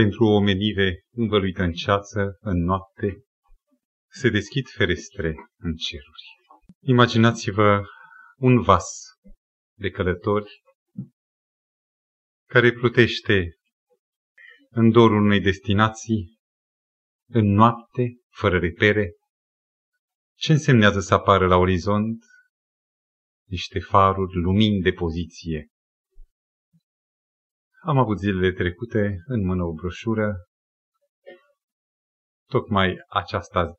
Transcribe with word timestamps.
pentru 0.00 0.24
o 0.24 0.34
omenire 0.34 1.04
învăluită 1.10 1.62
în 1.62 1.72
ceață, 1.72 2.36
în 2.40 2.64
noapte, 2.64 3.24
se 4.12 4.28
deschid 4.28 4.68
ferestre 4.68 5.34
în 5.56 5.74
ceruri. 5.74 6.22
Imaginați-vă 6.80 7.82
un 8.36 8.62
vas 8.62 8.84
de 9.78 9.90
călători 9.90 10.50
care 12.48 12.72
plutește 12.72 13.56
în 14.70 14.90
dorul 14.90 15.24
unei 15.24 15.40
destinații, 15.40 16.38
în 17.28 17.46
noapte, 17.46 18.16
fără 18.28 18.58
repere. 18.58 19.12
Ce 20.38 20.52
însemnează 20.52 21.00
să 21.00 21.14
apară 21.14 21.46
la 21.46 21.56
orizont 21.56 22.24
niște 23.48 23.78
faruri, 23.78 24.34
lumini 24.34 24.82
de 24.82 24.92
poziție, 24.92 25.68
am 27.86 27.98
avut 27.98 28.18
zilele 28.18 28.52
trecute 28.52 29.22
în 29.26 29.44
mână 29.44 29.64
o 29.64 29.72
broșură, 29.72 30.34
tocmai 32.48 32.96
aceasta 33.08 33.74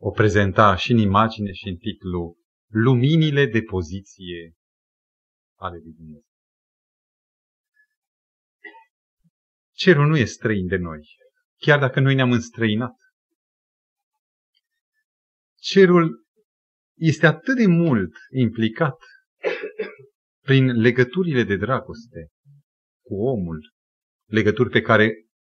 o 0.00 0.10
prezenta 0.10 0.76
și 0.76 0.92
în 0.92 0.98
imagine 0.98 1.52
și 1.52 1.68
în 1.68 1.76
titlu 1.76 2.36
Luminile 2.70 3.46
de 3.46 3.62
poziție 3.62 4.54
ale 5.58 5.78
lui 5.78 5.92
Dumnezeu. 5.92 6.26
Cerul 9.72 10.06
nu 10.06 10.16
e 10.16 10.24
străin 10.24 10.66
de 10.66 10.76
noi, 10.76 11.08
chiar 11.56 11.78
dacă 11.78 12.00
noi 12.00 12.14
ne-am 12.14 12.32
înstrăinat. 12.32 12.96
Cerul 15.56 16.26
este 16.96 17.26
atât 17.26 17.56
de 17.56 17.66
mult 17.66 18.14
implicat 18.30 18.98
prin 20.48 20.80
legăturile 20.80 21.42
de 21.42 21.56
dragoste 21.56 22.28
cu 23.04 23.14
omul, 23.14 23.72
legături 24.30 24.70
pe 24.70 24.80
care 24.80 25.12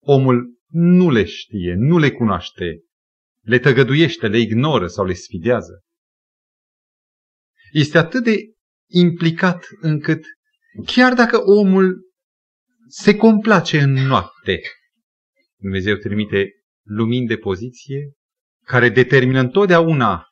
omul 0.03 0.59
nu 0.71 1.11
le 1.11 1.25
știe, 1.25 1.75
nu 1.75 1.99
le 1.99 2.11
cunoaște, 2.11 2.81
le 3.41 3.59
tăgăduiește, 3.59 4.29
le 4.29 4.39
ignoră 4.39 4.87
sau 4.87 5.05
le 5.05 5.13
sfidează. 5.13 5.83
Este 7.73 7.99
atât 7.99 8.25
de 8.25 8.37
implicat 8.91 9.67
încât 9.81 10.25
chiar 10.87 11.15
dacă 11.15 11.43
omul 11.45 12.01
se 12.87 13.17
complace 13.17 13.81
în 13.81 13.93
noapte, 13.93 14.61
Dumnezeu 15.57 15.97
trimite 15.97 16.51
lumini 16.83 17.27
de 17.27 17.37
poziție 17.37 18.13
care 18.65 18.89
determină 18.89 19.41
întotdeauna 19.41 20.27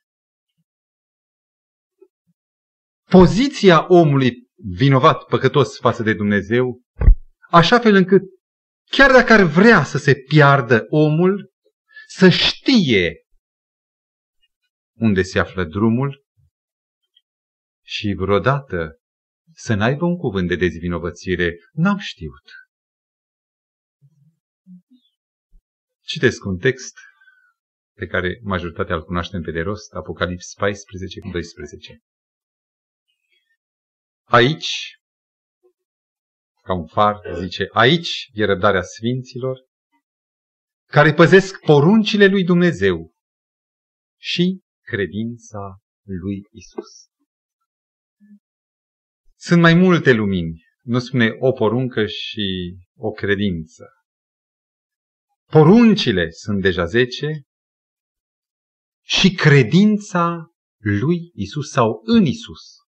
poziția 3.11 3.87
omului 3.89 4.46
vinovat, 4.57 5.25
păcătos 5.25 5.79
față 5.79 6.03
de 6.03 6.15
Dumnezeu, 6.15 6.83
așa 7.51 7.79
fel 7.79 7.95
încât 7.95 8.23
chiar 8.91 9.11
dacă 9.11 9.33
ar 9.33 9.43
vrea 9.43 9.85
să 9.85 9.99
se 9.99 10.15
piardă 10.15 10.87
omul, 10.89 11.53
să 12.07 12.29
știe 12.29 13.27
unde 14.99 15.23
se 15.23 15.39
află 15.39 15.65
drumul 15.65 16.25
și 17.85 18.15
vreodată 18.17 19.01
să 19.53 19.75
n-aibă 19.75 20.05
un 20.05 20.17
cuvânt 20.17 20.49
de 20.49 20.57
dezvinovățire. 20.57 21.57
N-am 21.73 21.99
știut. 21.99 22.51
Citesc 26.01 26.45
un 26.45 26.59
text 26.59 26.99
pe 27.97 28.07
care 28.07 28.41
majoritatea 28.43 28.95
îl 28.95 29.05
cunoaștem 29.05 29.43
pe 29.43 29.51
de 29.51 29.61
rost, 29.61 29.93
Apocalips 29.93 30.55
14 30.55 31.21
cu 31.21 31.29
12. 31.31 32.03
Aici, 34.29 34.99
ca 36.63 36.75
un 36.75 36.87
far, 36.87 37.21
zice, 37.39 37.67
aici 37.73 38.31
e 38.33 38.45
răbdarea 38.45 38.83
sfinților, 38.83 39.65
care 40.89 41.15
păzesc 41.15 41.61
poruncile 41.61 42.27
lui 42.27 42.45
Dumnezeu 42.45 43.15
și 44.21 44.61
credința 44.81 45.79
lui 46.03 46.43
Isus. 46.51 47.07
Sunt 49.39 49.61
mai 49.61 49.75
multe 49.75 50.13
lumini, 50.13 50.63
nu 50.83 50.99
spune 50.99 51.37
o 51.39 51.53
poruncă 51.53 52.07
și 52.07 52.77
o 52.97 53.11
credință. 53.11 53.85
Poruncile 55.51 56.31
sunt 56.31 56.63
deja 56.63 56.85
zece 56.85 57.43
și 59.05 59.35
credința 59.35 60.51
lui 60.77 61.31
Isus 61.35 61.71
sau 61.71 62.01
în 62.05 62.25
Isus. 62.25 62.86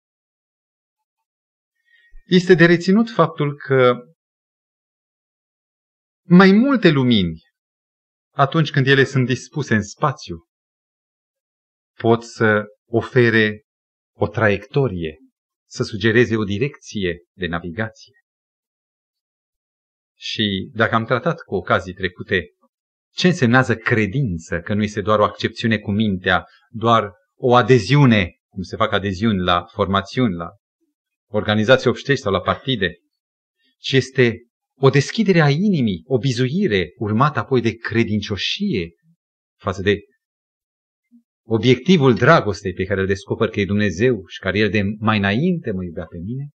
Este 2.25 2.55
de 2.55 2.67
reținut 2.67 3.11
faptul 3.11 3.57
că 3.57 3.95
mai 6.29 6.53
multe 6.53 6.91
lumini, 6.91 7.41
atunci 8.35 8.71
când 8.71 8.87
ele 8.87 9.05
sunt 9.05 9.27
dispuse 9.27 9.75
în 9.75 9.83
spațiu, 9.83 10.47
pot 11.99 12.25
să 12.25 12.65
ofere 12.89 13.63
o 14.17 14.29
traiectorie, 14.29 15.19
să 15.69 15.83
sugereze 15.83 16.37
o 16.37 16.45
direcție 16.45 17.23
de 17.33 17.47
navigație. 17.47 18.15
Și 20.19 20.71
dacă 20.75 20.95
am 20.95 21.05
tratat 21.05 21.41
cu 21.41 21.55
ocazii 21.55 21.95
trecute 21.95 22.47
ce 23.15 23.27
însemnează 23.27 23.77
credință, 23.77 24.61
că 24.61 24.75
nu 24.75 24.83
este 24.83 25.01
doar 25.01 25.19
o 25.19 25.25
accepțiune 25.25 25.79
cu 25.79 25.91
mintea, 25.91 26.47
doar 26.71 27.13
o 27.35 27.55
adeziune, 27.55 28.37
cum 28.49 28.63
se 28.63 28.77
fac 28.77 28.93
adeziuni 28.93 29.39
la 29.39 29.65
formațiuni, 29.65 30.35
la 30.35 30.51
organizații 31.33 31.89
obștești 31.89 32.23
sau 32.23 32.33
la 32.33 32.41
partide, 32.41 32.97
ci 33.79 33.93
este 33.93 34.47
o 34.81 34.91
deschidere 34.91 35.41
a 35.41 35.51
inimii, 35.51 36.03
o 36.05 36.19
bizuire 36.19 36.93
urmată 36.97 37.39
apoi 37.39 37.61
de 37.61 37.75
credincioșie 37.75 38.91
față 39.59 39.83
de 39.83 39.99
obiectivul 41.45 42.15
dragostei 42.15 42.73
pe 42.73 42.85
care 42.85 43.01
îl 43.01 43.07
descoper 43.07 43.49
că 43.49 43.61
e 43.61 43.65
Dumnezeu 43.65 44.27
și 44.27 44.39
care 44.39 44.59
El 44.59 44.71
de 44.71 44.83
mai 44.99 45.19
înainte 45.19 45.71
mă 45.71 45.85
iubea 45.85 46.05
pe 46.05 46.19
mine, 46.19 46.49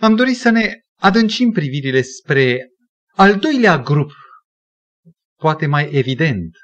am 0.00 0.16
dorit 0.16 0.36
să 0.36 0.50
ne 0.50 0.80
adâncim 0.94 1.50
privirile 1.50 2.02
spre 2.02 2.68
al 3.14 3.38
doilea 3.38 3.78
grup, 3.78 4.10
poate 5.38 5.66
mai 5.66 5.92
evident, 5.92 6.56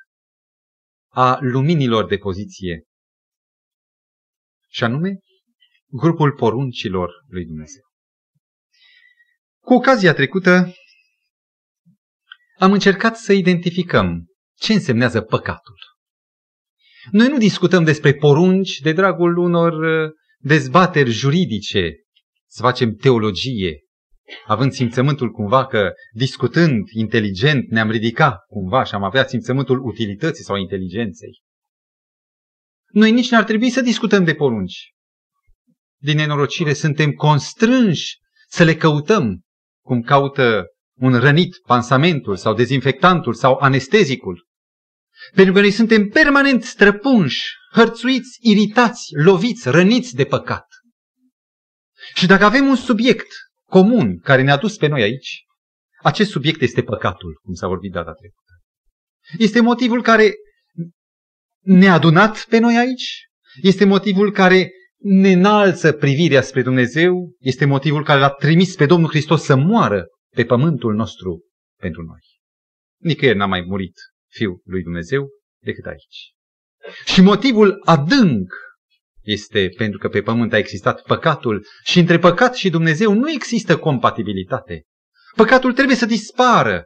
a 1.08 1.38
luminilor 1.40 2.06
de 2.06 2.16
poziție, 2.16 2.82
și 4.68 4.84
anume 4.84 5.18
grupul 5.96 6.32
poruncilor 6.32 7.10
lui 7.28 7.44
Dumnezeu. 7.44 7.82
Cu 9.60 9.74
ocazia 9.74 10.14
trecută 10.14 10.74
am 12.58 12.72
încercat 12.72 13.16
să 13.16 13.32
identificăm 13.32 14.26
ce 14.58 14.72
însemnează 14.72 15.20
păcatul. 15.20 15.76
Noi 17.10 17.28
nu 17.28 17.38
discutăm 17.38 17.84
despre 17.84 18.14
porunci 18.14 18.78
de 18.78 18.92
dragul 18.92 19.36
unor 19.36 19.72
uh, 19.72 20.10
dezbateri 20.38 21.10
juridice, 21.10 21.92
să 22.46 22.62
facem 22.62 22.94
teologie, 22.94 23.78
având 24.46 24.72
simțământul 24.72 25.30
cumva 25.30 25.66
că 25.66 25.92
discutând 26.12 26.88
inteligent 26.88 27.70
ne-am 27.70 27.90
ridicat 27.90 28.44
cumva 28.46 28.84
și 28.84 28.94
am 28.94 29.02
avea 29.02 29.26
simțământul 29.26 29.84
utilității 29.84 30.44
sau 30.44 30.56
inteligenței. 30.56 31.42
Noi 32.90 33.12
nici 33.12 33.30
n-ar 33.30 33.44
trebui 33.44 33.70
să 33.70 33.80
discutăm 33.80 34.24
de 34.24 34.34
porunci 34.34 34.93
din 36.04 36.16
nenorocire 36.16 36.72
suntem 36.72 37.10
constrânși 37.12 38.18
să 38.48 38.64
le 38.64 38.76
căutăm, 38.76 39.40
cum 39.84 40.02
caută 40.02 40.66
un 40.98 41.18
rănit 41.18 41.56
pansamentul 41.66 42.36
sau 42.36 42.54
dezinfectantul 42.54 43.34
sau 43.34 43.56
anestezicul. 43.60 44.46
Pentru 45.34 45.54
că 45.54 45.60
noi 45.60 45.70
suntem 45.70 46.08
permanent 46.08 46.62
străpunși, 46.64 47.52
hărțuiți, 47.72 48.38
iritați, 48.40 49.14
loviți, 49.16 49.70
răniți 49.70 50.14
de 50.14 50.24
păcat. 50.24 50.66
Și 52.14 52.26
dacă 52.26 52.44
avem 52.44 52.66
un 52.66 52.76
subiect 52.76 53.28
comun 53.64 54.18
care 54.18 54.42
ne-a 54.42 54.56
dus 54.56 54.76
pe 54.76 54.86
noi 54.86 55.02
aici, 55.02 55.44
acest 56.02 56.30
subiect 56.30 56.60
este 56.60 56.82
păcatul, 56.82 57.40
cum 57.42 57.54
s-a 57.54 57.66
vorbit 57.66 57.92
data 57.92 58.12
trecută. 58.12 58.52
Este 59.38 59.60
motivul 59.60 60.02
care 60.02 60.34
ne-a 61.60 61.92
adunat 61.92 62.44
pe 62.44 62.58
noi 62.58 62.76
aici, 62.76 63.28
este 63.62 63.84
motivul 63.84 64.32
care 64.32 64.70
ne 65.06 65.32
înalță 65.32 65.92
privirea 65.92 66.42
spre 66.42 66.62
Dumnezeu, 66.62 67.34
este 67.38 67.64
motivul 67.64 68.04
care 68.04 68.20
l-a 68.20 68.30
trimis 68.30 68.74
pe 68.74 68.86
Domnul 68.86 69.08
Hristos 69.08 69.42
să 69.42 69.56
moară 69.56 70.06
pe 70.34 70.44
pământul 70.44 70.94
nostru 70.94 71.44
pentru 71.80 72.02
noi. 72.02 72.20
Nicăieri 73.00 73.38
n-a 73.38 73.46
mai 73.46 73.60
murit 73.60 73.94
Fiul 74.30 74.60
lui 74.64 74.82
Dumnezeu 74.82 75.28
decât 75.62 75.84
aici. 75.84 76.32
Și 77.04 77.20
motivul 77.20 77.80
adânc 77.84 78.52
este 79.22 79.68
pentru 79.76 79.98
că 79.98 80.08
pe 80.08 80.22
pământ 80.22 80.52
a 80.52 80.58
existat 80.58 81.02
păcatul 81.02 81.66
și 81.82 81.98
între 81.98 82.18
păcat 82.18 82.54
și 82.54 82.70
Dumnezeu 82.70 83.12
nu 83.12 83.30
există 83.30 83.78
compatibilitate. 83.78 84.82
Păcatul 85.36 85.72
trebuie 85.72 85.96
să 85.96 86.06
dispară. 86.06 86.84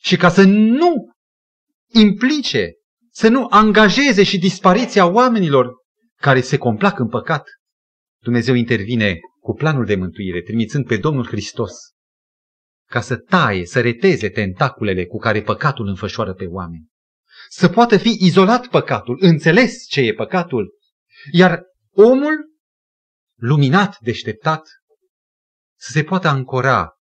Și 0.00 0.16
ca 0.16 0.28
să 0.28 0.42
nu 0.46 1.12
implice, 1.92 2.72
să 3.10 3.28
nu 3.28 3.46
angajeze 3.50 4.22
și 4.22 4.38
dispariția 4.38 5.06
oamenilor 5.06 5.79
care 6.20 6.40
se 6.40 6.56
complac 6.56 6.98
în 6.98 7.08
păcat, 7.08 7.48
Dumnezeu 8.22 8.54
intervine 8.54 9.18
cu 9.40 9.54
planul 9.54 9.84
de 9.84 9.94
mântuire, 9.94 10.42
trimițând 10.42 10.86
pe 10.86 10.96
Domnul 10.96 11.26
Hristos 11.26 11.72
ca 12.88 13.00
să 13.00 13.16
taie, 13.16 13.66
să 13.66 13.80
reteze 13.80 14.30
tentaculele 14.30 15.06
cu 15.06 15.18
care 15.18 15.42
păcatul 15.42 15.86
înfășoară 15.86 16.34
pe 16.34 16.46
oameni. 16.46 16.88
Să 17.48 17.68
poată 17.68 17.96
fi 17.96 18.16
izolat 18.20 18.66
păcatul, 18.66 19.16
înțeles 19.20 19.86
ce 19.86 20.00
e 20.00 20.14
păcatul, 20.14 20.70
iar 21.32 21.62
omul, 21.90 22.50
luminat, 23.38 23.96
deșteptat, 24.00 24.68
să 25.78 25.90
se 25.92 26.02
poată 26.02 26.28
ancora 26.28 26.92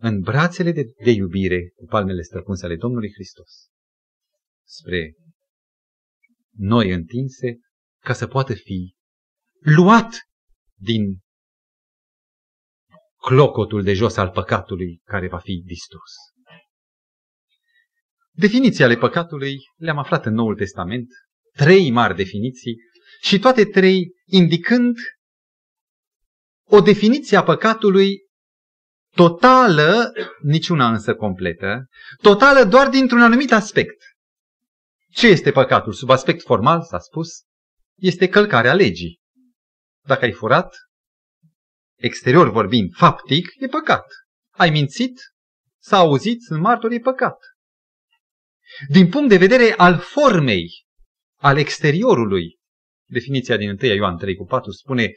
în 0.00 0.20
brațele 0.20 0.72
de, 0.72 0.84
de 1.04 1.10
iubire 1.10 1.72
cu 1.74 1.84
palmele 1.84 2.22
străpunse 2.22 2.64
ale 2.64 2.76
Domnului 2.76 3.12
Hristos 3.12 3.68
spre 4.66 5.14
noi 6.56 6.90
întinse 6.90 7.58
ca 8.04 8.12
să 8.12 8.26
poată 8.26 8.54
fi 8.54 8.94
luat 9.58 10.16
din 10.74 11.18
clocotul 13.16 13.82
de 13.82 13.92
jos 13.92 14.16
al 14.16 14.30
păcatului 14.30 15.00
care 15.04 15.28
va 15.28 15.38
fi 15.38 15.62
distrus. 15.66 16.12
Definiții 18.30 18.84
ale 18.84 18.96
păcatului 18.96 19.56
le-am 19.76 19.98
aflat 19.98 20.26
în 20.26 20.34
Noul 20.34 20.56
Testament, 20.56 21.08
trei 21.52 21.90
mari 21.90 22.16
definiții 22.16 22.76
și 23.20 23.38
toate 23.38 23.64
trei 23.64 24.12
indicând 24.24 24.96
o 26.66 26.80
definiție 26.80 27.36
a 27.36 27.42
păcatului 27.42 28.22
totală, 29.14 30.12
niciuna 30.42 30.90
însă 30.90 31.14
completă, 31.14 31.86
totală 32.22 32.64
doar 32.64 32.88
dintr-un 32.88 33.22
anumit 33.22 33.52
aspect. 33.52 34.02
Ce 35.10 35.26
este 35.26 35.50
păcatul? 35.50 35.92
Sub 35.92 36.10
aspect 36.10 36.42
formal, 36.42 36.82
s-a 36.82 36.98
spus, 36.98 37.44
este 38.00 38.28
călcarea 38.28 38.74
legii. 38.74 39.20
Dacă 40.06 40.24
ai 40.24 40.32
furat, 40.32 40.76
exterior 41.98 42.50
vorbind, 42.50 42.94
faptic, 42.94 43.48
e 43.58 43.66
păcat. 43.66 44.06
Ai 44.50 44.70
mințit, 44.70 45.20
s-a 45.80 45.96
auzit, 45.96 46.42
sunt 46.42 46.60
martori, 46.60 46.94
e 46.94 46.98
păcat. 46.98 47.38
Din 48.88 49.08
punct 49.08 49.28
de 49.28 49.36
vedere 49.36 49.74
al 49.76 49.98
formei, 49.98 50.84
al 51.40 51.58
exteriorului, 51.58 52.58
definiția 53.08 53.56
din 53.56 53.68
1 53.68 53.94
Ioan 53.94 54.16
3 54.16 54.34
cu 54.34 54.44
4 54.44 54.70
spune 54.70 55.12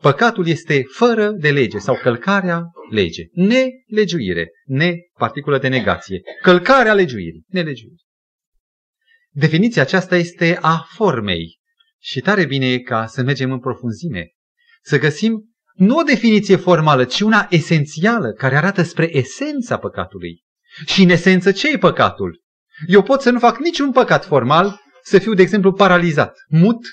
Păcatul 0.00 0.46
este 0.46 0.82
fără 0.82 1.30
de 1.30 1.50
lege 1.50 1.78
sau 1.78 1.96
călcarea 1.96 2.62
lege. 2.90 3.22
Nelegiuire. 3.32 4.50
Ne, 4.64 4.94
particulă 5.18 5.58
de 5.58 5.68
negație. 5.68 6.20
Călcarea 6.42 6.94
legiuirii. 6.94 7.44
Nelegiuire. 7.46 8.02
Definiția 9.30 9.82
aceasta 9.82 10.16
este 10.16 10.58
a 10.60 10.86
formei. 10.88 11.58
Și 12.08 12.20
tare 12.20 12.44
bine 12.44 12.72
e 12.72 12.78
ca 12.78 13.06
să 13.06 13.22
mergem 13.22 13.52
în 13.52 13.60
profunzime. 13.60 14.32
Să 14.82 14.98
găsim 14.98 15.54
nu 15.74 15.96
o 15.96 16.02
definiție 16.02 16.56
formală, 16.56 17.04
ci 17.04 17.20
una 17.20 17.46
esențială, 17.50 18.32
care 18.32 18.56
arată 18.56 18.82
spre 18.82 19.16
esența 19.16 19.78
păcatului. 19.78 20.44
Și 20.84 21.02
în 21.02 21.08
esență 21.08 21.52
ce 21.52 21.70
e 21.70 21.78
păcatul? 21.78 22.42
Eu 22.86 23.02
pot 23.02 23.20
să 23.20 23.30
nu 23.30 23.38
fac 23.38 23.58
niciun 23.58 23.92
păcat 23.92 24.24
formal, 24.24 24.80
să 25.02 25.18
fiu, 25.18 25.34
de 25.34 25.42
exemplu, 25.42 25.72
paralizat, 25.72 26.36
mut, 26.48 26.86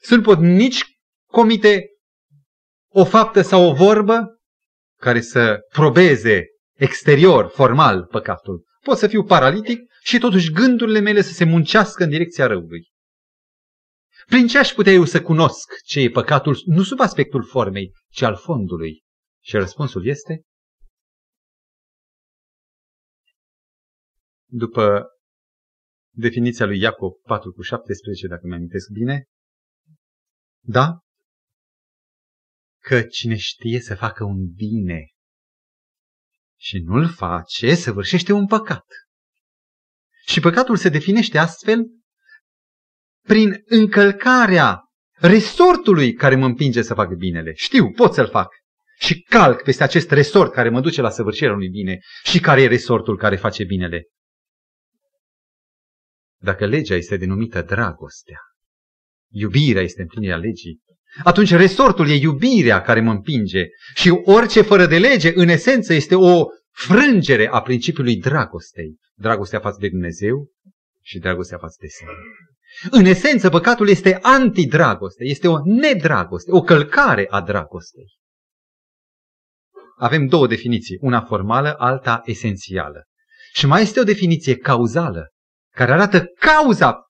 să 0.00 0.14
nu 0.14 0.20
pot 0.20 0.38
nici 0.38 0.84
comite 1.26 1.86
o 2.92 3.04
faptă 3.04 3.40
sau 3.42 3.68
o 3.68 3.74
vorbă 3.74 4.40
care 5.00 5.20
să 5.20 5.58
probeze 5.72 6.44
exterior, 6.78 7.48
formal, 7.48 8.04
păcatul. 8.04 8.64
Pot 8.80 8.98
să 8.98 9.06
fiu 9.06 9.24
paralitic 9.24 9.80
și 10.02 10.18
totuși 10.18 10.52
gândurile 10.52 11.00
mele 11.00 11.22
să 11.22 11.32
se 11.32 11.44
muncească 11.44 12.02
în 12.02 12.10
direcția 12.10 12.46
răului. 12.46 12.92
Prin 14.26 14.46
ce 14.46 14.58
aș 14.58 14.72
putea 14.72 14.92
eu 14.92 15.04
să 15.04 15.22
cunosc 15.22 15.68
ce 15.84 16.00
e 16.00 16.10
păcatul, 16.10 16.62
nu 16.66 16.82
sub 16.82 17.00
aspectul 17.00 17.44
formei, 17.44 17.92
ci 18.08 18.22
al 18.22 18.36
fondului? 18.36 19.02
Și 19.42 19.56
răspunsul 19.56 20.06
este? 20.06 20.42
După 24.50 25.08
definiția 26.14 26.66
lui 26.66 26.80
Iacob 26.80 27.12
4 27.20 27.52
cu 27.52 27.62
17, 27.62 28.26
dacă 28.26 28.46
mi 28.46 28.54
amintesc 28.54 28.88
bine, 28.90 29.24
da, 30.66 30.98
că 32.82 33.02
cine 33.02 33.36
știe 33.36 33.80
să 33.80 33.94
facă 33.94 34.24
un 34.24 34.52
bine 34.52 35.08
și 36.58 36.78
nu-l 36.78 37.08
face, 37.08 37.74
săvârșește 37.74 38.32
un 38.32 38.46
păcat. 38.46 38.84
Și 40.26 40.40
păcatul 40.40 40.76
se 40.76 40.88
definește 40.88 41.38
astfel 41.38 41.84
prin 43.28 43.62
încălcarea 43.66 44.80
resortului 45.14 46.12
care 46.12 46.34
mă 46.34 46.44
împinge 46.44 46.82
să 46.82 46.94
fac 46.94 47.14
binele. 47.14 47.52
Știu, 47.54 47.90
pot 47.90 48.14
să-l 48.14 48.28
fac. 48.28 48.48
Și 48.98 49.20
calc 49.20 49.62
peste 49.62 49.82
acest 49.82 50.10
resort 50.10 50.52
care 50.52 50.68
mă 50.68 50.80
duce 50.80 51.00
la 51.00 51.10
săvârșirea 51.10 51.52
unui 51.52 51.68
bine 51.68 51.98
și 52.24 52.40
care 52.40 52.62
e 52.62 52.66
resortul 52.66 53.16
care 53.16 53.36
face 53.36 53.64
binele. 53.64 54.02
Dacă 56.40 56.66
legea 56.66 56.94
este 56.94 57.16
denumită 57.16 57.62
dragostea, 57.62 58.38
iubirea 59.30 59.82
este 59.82 60.02
împlinirea 60.02 60.36
legii, 60.36 60.80
atunci 61.22 61.50
resortul 61.50 62.08
e 62.08 62.14
iubirea 62.14 62.82
care 62.82 63.00
mă 63.00 63.10
împinge 63.10 63.66
și 63.94 64.08
orice 64.24 64.62
fără 64.62 64.86
de 64.86 64.98
lege, 64.98 65.32
în 65.34 65.48
esență, 65.48 65.92
este 65.92 66.14
o 66.14 66.44
frângere 66.70 67.48
a 67.48 67.62
principiului 67.62 68.16
dragostei. 68.16 68.96
Dragostea 69.14 69.60
față 69.60 69.78
de 69.80 69.88
Dumnezeu 69.88 70.50
și 71.02 71.18
dragostea 71.18 71.58
față 71.58 71.76
de 71.80 71.86
sine. 71.86 72.10
În 72.90 73.04
esență, 73.04 73.48
păcatul 73.48 73.88
este 73.88 74.18
antidragoste, 74.22 75.24
este 75.24 75.48
o 75.48 75.58
nedragoste, 75.64 76.52
o 76.52 76.60
călcare 76.60 77.26
a 77.30 77.40
dragostei. 77.40 78.06
Avem 79.96 80.26
două 80.26 80.46
definiții, 80.46 80.98
una 81.00 81.20
formală, 81.20 81.74
alta 81.78 82.22
esențială. 82.24 83.04
Și 83.52 83.66
mai 83.66 83.82
este 83.82 84.00
o 84.00 84.04
definiție 84.04 84.56
cauzală, 84.56 85.28
care 85.74 85.92
arată 85.92 86.24
cauza, 86.24 87.02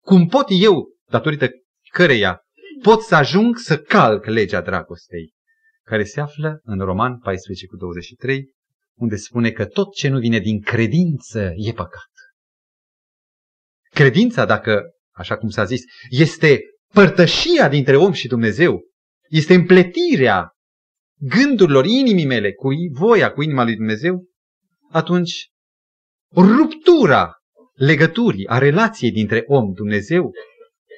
cum 0.00 0.26
pot 0.26 0.46
eu, 0.48 0.88
datorită 1.10 1.48
căreia 1.90 2.40
pot 2.82 3.00
să 3.00 3.14
ajung 3.14 3.56
să 3.56 3.78
calc 3.78 4.24
legea 4.24 4.60
dragostei, 4.60 5.32
care 5.82 6.04
se 6.04 6.20
află 6.20 6.60
în 6.62 6.78
Roman 6.78 7.18
14 7.18 7.66
cu 7.66 7.76
23, 7.76 8.52
unde 8.94 9.16
spune 9.16 9.50
că 9.50 9.64
tot 9.64 9.94
ce 9.94 10.08
nu 10.08 10.18
vine 10.18 10.38
din 10.38 10.60
credință 10.60 11.52
e 11.54 11.72
păcat. 11.72 12.13
Credința, 13.94 14.44
dacă, 14.44 14.82
așa 15.12 15.36
cum 15.36 15.48
s-a 15.48 15.64
zis, 15.64 15.82
este 16.08 16.60
părtășia 16.92 17.68
dintre 17.68 17.96
om 17.96 18.12
și 18.12 18.28
Dumnezeu, 18.28 18.82
este 19.28 19.54
împletirea 19.54 20.50
gândurilor 21.20 21.84
inimii 21.84 22.26
mele 22.26 22.52
cu 22.52 22.68
voia, 22.92 23.32
cu 23.32 23.42
inima 23.42 23.64
lui 23.64 23.76
Dumnezeu, 23.76 24.24
atunci 24.90 25.48
ruptura 26.34 27.32
legăturii, 27.74 28.48
a 28.48 28.58
relației 28.58 29.10
dintre 29.10 29.42
om, 29.46 29.72
Dumnezeu, 29.72 30.32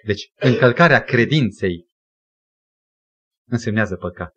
deci 0.05 0.31
încălcarea 0.35 1.05
credinței 1.05 1.87
însemnează 3.49 3.97
păcat. 3.97 4.33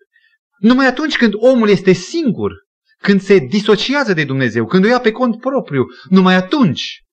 Numai 0.57 0.86
atunci 0.86 1.17
când 1.17 1.34
omul 1.36 1.69
este 1.69 1.91
singur, 1.91 2.53
când 2.98 3.22
se 3.22 3.38
disociază 3.38 4.13
de 4.13 4.24
Dumnezeu, 4.24 4.65
când 4.65 4.86
o 4.86 4.88
ia 4.88 5.00
pe 5.00 5.12
cont 5.12 5.39
propriu, 5.39 5.86
numai 6.10 6.36
atunci 6.36 7.03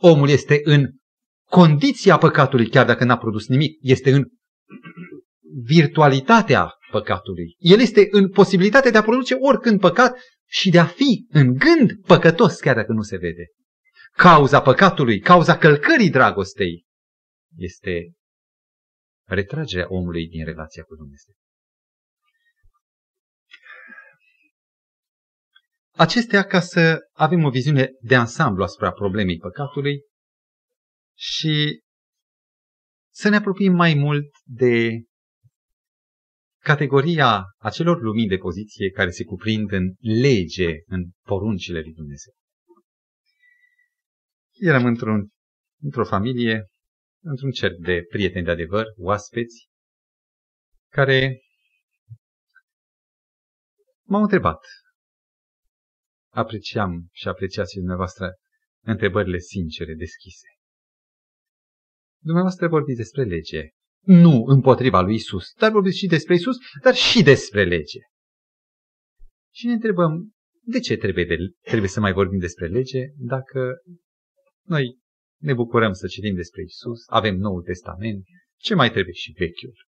omul 0.00 0.28
este 0.28 0.60
în 0.64 0.90
condiția 1.50 2.18
păcatului, 2.18 2.68
chiar 2.68 2.86
dacă 2.86 3.04
n-a 3.04 3.18
produs 3.18 3.46
nimic, 3.46 3.78
este 3.80 4.12
în 4.12 4.26
virtualitatea 5.64 6.72
păcatului. 6.90 7.54
El 7.58 7.80
este 7.80 8.08
în 8.10 8.28
posibilitatea 8.30 8.90
de 8.90 8.98
a 8.98 9.02
produce 9.02 9.34
oricând 9.34 9.80
păcat 9.80 10.18
și 10.46 10.70
de 10.70 10.78
a 10.78 10.84
fi 10.84 11.26
în 11.28 11.54
gând 11.54 11.90
păcătos, 12.06 12.58
chiar 12.58 12.74
dacă 12.74 12.92
nu 12.92 13.02
se 13.02 13.16
vede. 13.16 13.46
Cauza 14.16 14.60
păcatului, 14.60 15.20
cauza 15.20 15.58
călcării 15.58 16.10
dragostei, 16.10 16.84
este 17.56 18.12
retragerea 19.26 19.86
omului 19.88 20.28
din 20.28 20.44
relația 20.44 20.82
cu 20.82 20.94
Dumnezeu. 20.94 21.34
Acestea 25.98 26.44
ca 26.44 26.60
să 26.60 26.98
avem 27.12 27.44
o 27.44 27.50
viziune 27.50 27.88
de 28.00 28.14
ansamblu 28.14 28.62
asupra 28.62 28.92
problemei 28.92 29.38
păcatului 29.38 30.00
și 31.16 31.82
să 33.14 33.28
ne 33.28 33.36
apropiem 33.36 33.72
mai 33.72 33.94
mult 33.94 34.26
de 34.44 35.02
categoria 36.62 37.44
acelor 37.58 38.00
lumini 38.00 38.28
de 38.28 38.36
poziție 38.36 38.90
care 38.90 39.10
se 39.10 39.24
cuprind 39.24 39.72
în 39.72 39.94
lege, 40.00 40.72
în 40.86 41.10
poruncile 41.22 41.80
lui 41.80 41.92
Dumnezeu. 41.92 42.32
Eram 44.52 44.84
într-un, 44.84 45.28
într-o 45.82 46.04
familie 46.04 46.66
într-un 47.22 47.50
cerc 47.50 47.76
de 47.76 48.04
prieteni 48.08 48.44
de 48.44 48.50
adevăr, 48.50 48.86
oaspeți, 48.96 49.68
care 50.92 51.40
m-au 54.06 54.22
întrebat. 54.22 54.60
Apreciam 56.42 57.08
și 57.12 57.28
apreciați 57.28 57.74
dumneavoastră 57.76 58.34
întrebările 58.84 59.38
sincere, 59.38 59.94
deschise. 59.94 60.48
Dumneavoastră 62.22 62.68
vorbiți 62.68 62.96
despre 62.96 63.24
lege. 63.24 63.68
nu 64.00 64.44
împotriva 64.44 65.00
lui 65.00 65.14
Isus, 65.14 65.52
dar 65.52 65.70
vorbesc 65.70 65.96
și 65.96 66.06
despre 66.06 66.34
Isus, 66.34 66.56
dar 66.82 66.94
și 66.94 67.22
despre 67.22 67.64
lege. 67.64 68.00
Și 69.54 69.66
ne 69.66 69.72
întrebăm, 69.72 70.32
de 70.62 70.80
ce 70.80 70.96
trebuie, 70.96 71.24
de, 71.24 71.36
trebuie 71.60 71.88
să 71.88 72.00
mai 72.00 72.12
vorbim 72.12 72.38
despre 72.38 72.66
lege 72.66 73.00
dacă 73.16 73.82
noi 74.62 74.98
ne 75.40 75.54
bucurăm 75.54 75.92
să 75.92 76.06
citim 76.06 76.34
despre 76.34 76.62
Isus, 76.62 77.08
avem 77.08 77.36
Noul 77.36 77.62
Testament, 77.62 78.24
ce 78.56 78.74
mai 78.74 78.90
trebuie 78.90 79.14
și 79.14 79.32
Vechiul? 79.32 79.86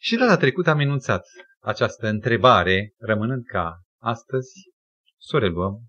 Și 0.00 0.16
data 0.16 0.36
trecută 0.36 0.70
am 0.70 0.78
enunțat 0.78 1.24
această 1.68 2.06
întrebare, 2.06 2.94
rămânând 2.98 3.44
ca 3.44 3.82
astăzi, 4.00 4.52
să 5.20 5.36
o 5.36 5.38
reluăm 5.38 5.86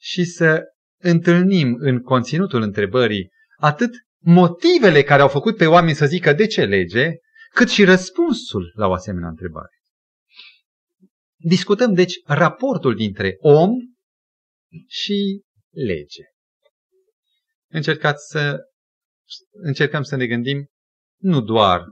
și 0.00 0.24
să 0.24 0.62
întâlnim 1.00 1.76
în 1.78 2.02
conținutul 2.02 2.62
întrebării 2.62 3.28
atât 3.56 3.90
motivele 4.22 5.02
care 5.02 5.22
au 5.22 5.28
făcut 5.28 5.56
pe 5.56 5.66
oameni 5.66 5.96
să 5.96 6.06
zică 6.06 6.32
de 6.32 6.46
ce 6.46 6.64
lege, 6.64 7.10
cât 7.54 7.68
și 7.68 7.84
răspunsul 7.84 8.72
la 8.74 8.86
o 8.86 8.92
asemenea 8.92 9.28
întrebare. 9.28 9.78
Discutăm, 11.36 11.94
deci, 11.94 12.14
raportul 12.24 12.94
dintre 12.94 13.36
om 13.38 13.70
și 14.86 15.42
lege. 15.70 16.22
Încercați 17.70 18.26
să, 18.28 18.58
încercăm 19.50 20.02
să 20.02 20.16
ne 20.16 20.26
gândim 20.26 20.66
nu 21.20 21.40
doar 21.40 21.84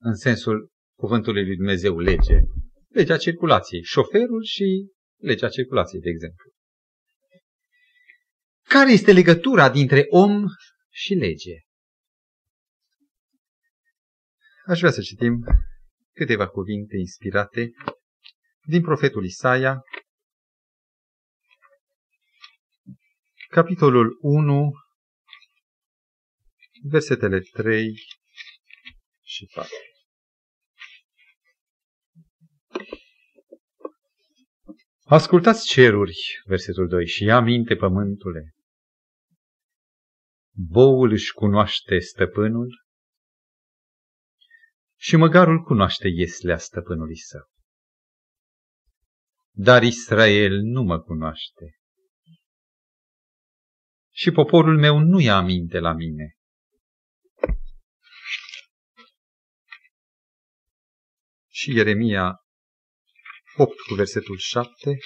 în 0.00 0.14
sensul 0.14 0.70
cuvântului 0.98 1.44
lui 1.44 1.56
Dumnezeu 1.56 1.98
lege, 1.98 2.38
legea 2.88 3.16
circulației, 3.16 3.82
șoferul 3.82 4.42
și 4.44 4.90
legea 5.16 5.48
circulației, 5.48 6.00
de 6.00 6.08
exemplu. 6.08 6.52
Care 8.62 8.92
este 8.92 9.12
legătura 9.12 9.70
dintre 9.70 10.04
om 10.08 10.44
și 10.90 11.14
lege? 11.14 11.56
Aș 14.66 14.78
vrea 14.78 14.90
să 14.90 15.00
citim 15.00 15.44
câteva 16.14 16.48
cuvinte 16.48 16.96
inspirate 16.96 17.70
din 18.66 18.82
profetul 18.82 19.24
Isaia, 19.24 19.80
capitolul 23.48 24.18
1, 24.20 24.70
versetele 26.82 27.40
3 27.40 27.94
și 29.24 29.46
4. 29.54 29.70
Ascultați 35.10 35.66
ceruri, 35.66 36.42
versetul 36.44 36.88
2, 36.88 37.06
și 37.06 37.24
ia 37.24 37.40
minte 37.40 37.76
pământule. 37.76 38.54
Boul 40.50 41.10
își 41.10 41.32
cunoaște 41.32 41.98
stăpânul 41.98 42.84
și 44.98 45.16
măgarul 45.16 45.62
cunoaște 45.62 46.08
ieslea 46.08 46.58
stăpânului 46.58 47.16
său. 47.16 47.50
Dar 49.50 49.82
Israel 49.82 50.60
nu 50.62 50.82
mă 50.82 51.00
cunoaște. 51.00 51.78
Și 54.10 54.30
poporul 54.30 54.78
meu 54.78 54.98
nu 54.98 55.20
ia 55.20 55.36
aminte 55.36 55.78
la 55.78 55.92
mine. 55.92 56.36
Și 61.46 61.70
Ieremia 61.70 62.42
8 63.60 63.80
cu 63.80 63.94
versetul 63.94 64.36
7. 64.36 64.98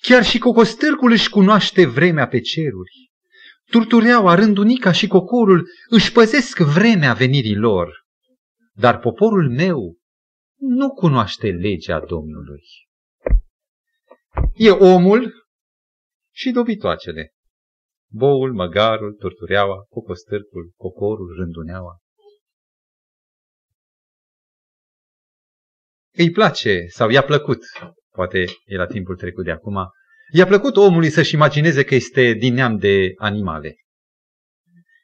Chiar 0.00 0.24
și 0.24 0.38
cocostârcul 0.38 1.10
își 1.10 1.30
cunoaște 1.30 1.86
vremea 1.86 2.28
pe 2.28 2.40
ceruri. 2.40 3.10
Turtureaua, 3.70 4.34
rândunica 4.34 4.92
și 4.92 5.06
cocorul 5.06 5.68
își 5.88 6.12
păzesc 6.12 6.58
vremea 6.58 7.12
venirii 7.12 7.56
lor. 7.56 8.04
Dar 8.72 8.98
poporul 8.98 9.50
meu 9.50 9.96
nu 10.58 10.90
cunoaște 10.90 11.50
legea 11.50 12.00
Domnului. 12.00 12.62
E 14.54 14.70
omul 14.70 15.32
și 16.34 16.50
dobitoacele. 16.50 17.32
Boul, 18.12 18.52
măgarul, 18.52 19.14
turtureaua, 19.14 19.84
cocostârcul, 19.88 20.72
cocorul, 20.76 21.34
rânduneaua. 21.36 21.98
Îi 26.20 26.30
place 26.30 26.84
sau 26.88 27.10
i-a 27.10 27.22
plăcut, 27.22 27.58
poate 28.12 28.44
e 28.64 28.76
la 28.76 28.86
timpul 28.86 29.16
trecut 29.16 29.44
de 29.44 29.50
acum, 29.50 29.76
i-a 30.32 30.46
plăcut 30.46 30.76
omului 30.76 31.10
să-și 31.10 31.34
imagineze 31.34 31.84
că 31.84 31.94
este 31.94 32.32
din 32.32 32.54
neam 32.54 32.76
de 32.76 33.12
animale. 33.16 33.74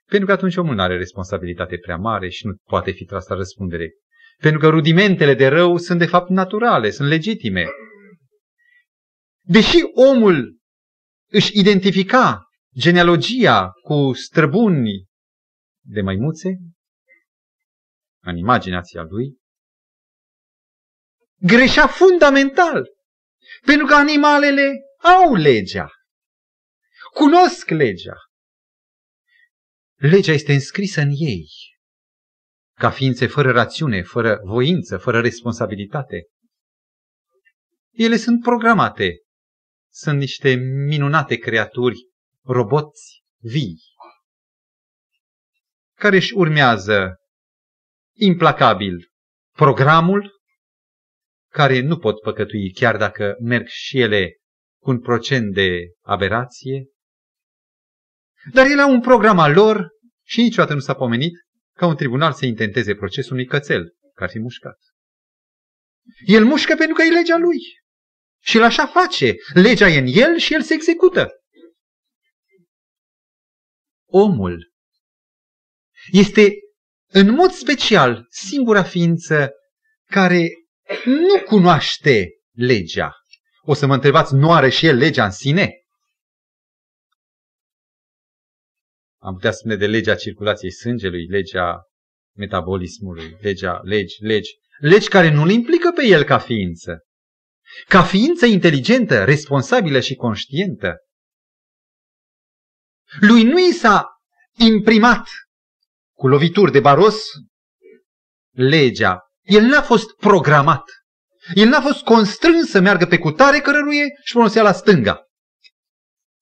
Pentru 0.06 0.26
că 0.26 0.32
atunci 0.32 0.56
omul 0.56 0.74
nu 0.74 0.82
are 0.82 0.96
responsabilitate 0.96 1.76
prea 1.78 1.96
mare 1.96 2.28
și 2.28 2.46
nu 2.46 2.54
poate 2.64 2.90
fi 2.90 3.04
tras 3.04 3.26
la 3.26 3.36
răspundere. 3.36 3.90
Pentru 4.38 4.60
că 4.60 4.68
rudimentele 4.68 5.34
de 5.34 5.46
rău 5.46 5.76
sunt 5.76 5.98
de 5.98 6.06
fapt 6.06 6.28
naturale, 6.28 6.90
sunt 6.90 7.08
legitime. 7.08 7.66
Deși 9.44 9.78
omul 9.94 10.58
își 11.30 11.58
identifica 11.58 12.42
genealogia 12.78 13.70
cu 13.82 14.12
străbuni 14.12 15.06
de 15.84 16.00
maimuțe, 16.00 16.58
în 18.22 18.36
imaginația 18.36 19.02
lui, 19.02 19.44
greșea 21.36 21.86
fundamental. 21.86 22.94
Pentru 23.64 23.86
că 23.86 23.94
animalele 23.94 24.72
au 24.98 25.34
legea. 25.34 25.90
Cunosc 27.14 27.68
legea. 27.68 28.16
Legea 29.94 30.32
este 30.32 30.52
înscrisă 30.52 31.00
în 31.00 31.10
ei, 31.10 31.48
ca 32.78 32.90
ființe 32.90 33.26
fără 33.26 33.50
rațiune, 33.50 34.02
fără 34.02 34.40
voință, 34.44 34.98
fără 34.98 35.20
responsabilitate. 35.20 36.26
Ele 37.90 38.16
sunt 38.16 38.42
programate, 38.42 39.20
sunt 39.92 40.18
niște 40.18 40.54
minunate 40.86 41.36
creaturi, 41.36 41.96
roboți 42.44 43.22
vii, 43.38 43.80
care 45.94 46.16
își 46.16 46.34
urmează 46.34 47.16
implacabil 48.12 49.10
programul, 49.52 50.35
care 51.56 51.80
nu 51.80 51.98
pot 51.98 52.20
păcătui 52.20 52.72
chiar 52.72 52.96
dacă 52.96 53.36
merg 53.40 53.66
și 53.66 54.00
ele 54.00 54.36
cu 54.82 54.90
un 54.90 55.00
procent 55.00 55.54
de 55.54 55.92
aberație, 56.00 56.86
dar 58.52 58.66
ele 58.66 58.82
au 58.82 58.92
un 58.92 59.00
program 59.00 59.38
al 59.38 59.52
lor 59.52 59.88
și 60.24 60.40
niciodată 60.40 60.74
nu 60.74 60.80
s-a 60.80 60.94
pomenit 60.94 61.32
ca 61.76 61.86
un 61.86 61.96
tribunal 61.96 62.32
să 62.32 62.46
intenteze 62.46 62.94
procesul 62.94 63.32
unui 63.32 63.46
cățel 63.46 63.94
care 64.14 64.30
fi 64.30 64.38
mușcat. 64.38 64.78
El 66.24 66.44
mușcă 66.44 66.74
pentru 66.74 66.94
că 66.94 67.02
e 67.02 67.10
legea 67.10 67.36
lui. 67.36 67.58
Și 68.42 68.56
el 68.56 68.62
așa 68.62 68.86
face. 68.86 69.34
Legea 69.54 69.88
e 69.88 69.98
în 69.98 70.06
el 70.06 70.38
și 70.38 70.54
el 70.54 70.62
se 70.62 70.74
execută. 70.74 71.30
Omul 74.08 74.72
este 76.12 76.52
în 77.12 77.30
mod 77.30 77.50
special 77.50 78.26
singura 78.28 78.82
ființă 78.82 79.50
care 80.10 80.48
nu 81.04 81.42
cunoaște 81.44 82.28
legea. 82.52 83.12
O 83.62 83.74
să 83.74 83.86
mă 83.86 83.94
întrebați, 83.94 84.34
nu 84.34 84.52
are 84.52 84.68
și 84.68 84.86
el 84.86 84.96
legea 84.96 85.24
în 85.24 85.30
sine? 85.30 85.86
am 89.26 89.34
putea 89.34 89.52
spune 89.52 89.76
de 89.76 89.86
legea 89.86 90.14
circulației 90.14 90.72
sângelui, 90.72 91.26
legea 91.26 91.82
metabolismului, 92.36 93.36
legea, 93.40 93.80
legi, 93.82 94.22
legi, 94.22 94.50
legi 94.78 95.08
care 95.08 95.30
nu-l 95.30 95.50
implică 95.50 95.92
pe 95.94 96.04
el 96.06 96.24
ca 96.24 96.38
ființă. 96.38 97.04
Ca 97.88 98.02
ființă 98.02 98.46
inteligentă, 98.46 99.24
responsabilă 99.24 100.00
și 100.00 100.14
conștientă. 100.14 100.96
Lui 103.20 103.42
nu 103.42 103.58
i 103.68 103.72
s-a 103.72 104.06
imprimat 104.58 105.28
cu 106.12 106.28
lovituri 106.28 106.72
de 106.72 106.80
baros 106.80 107.22
legea. 108.50 109.20
El 109.46 109.62
n-a 109.62 109.82
fost 109.82 110.16
programat. 110.16 110.82
El 111.54 111.68
n-a 111.68 111.80
fost 111.80 112.04
constrâns 112.04 112.70
să 112.70 112.80
meargă 112.80 113.06
pe 113.06 113.18
cutare 113.18 113.60
cărăruie 113.60 114.04
și 114.24 114.32
folosea 114.32 114.62
la 114.62 114.72
stânga. 114.72 115.24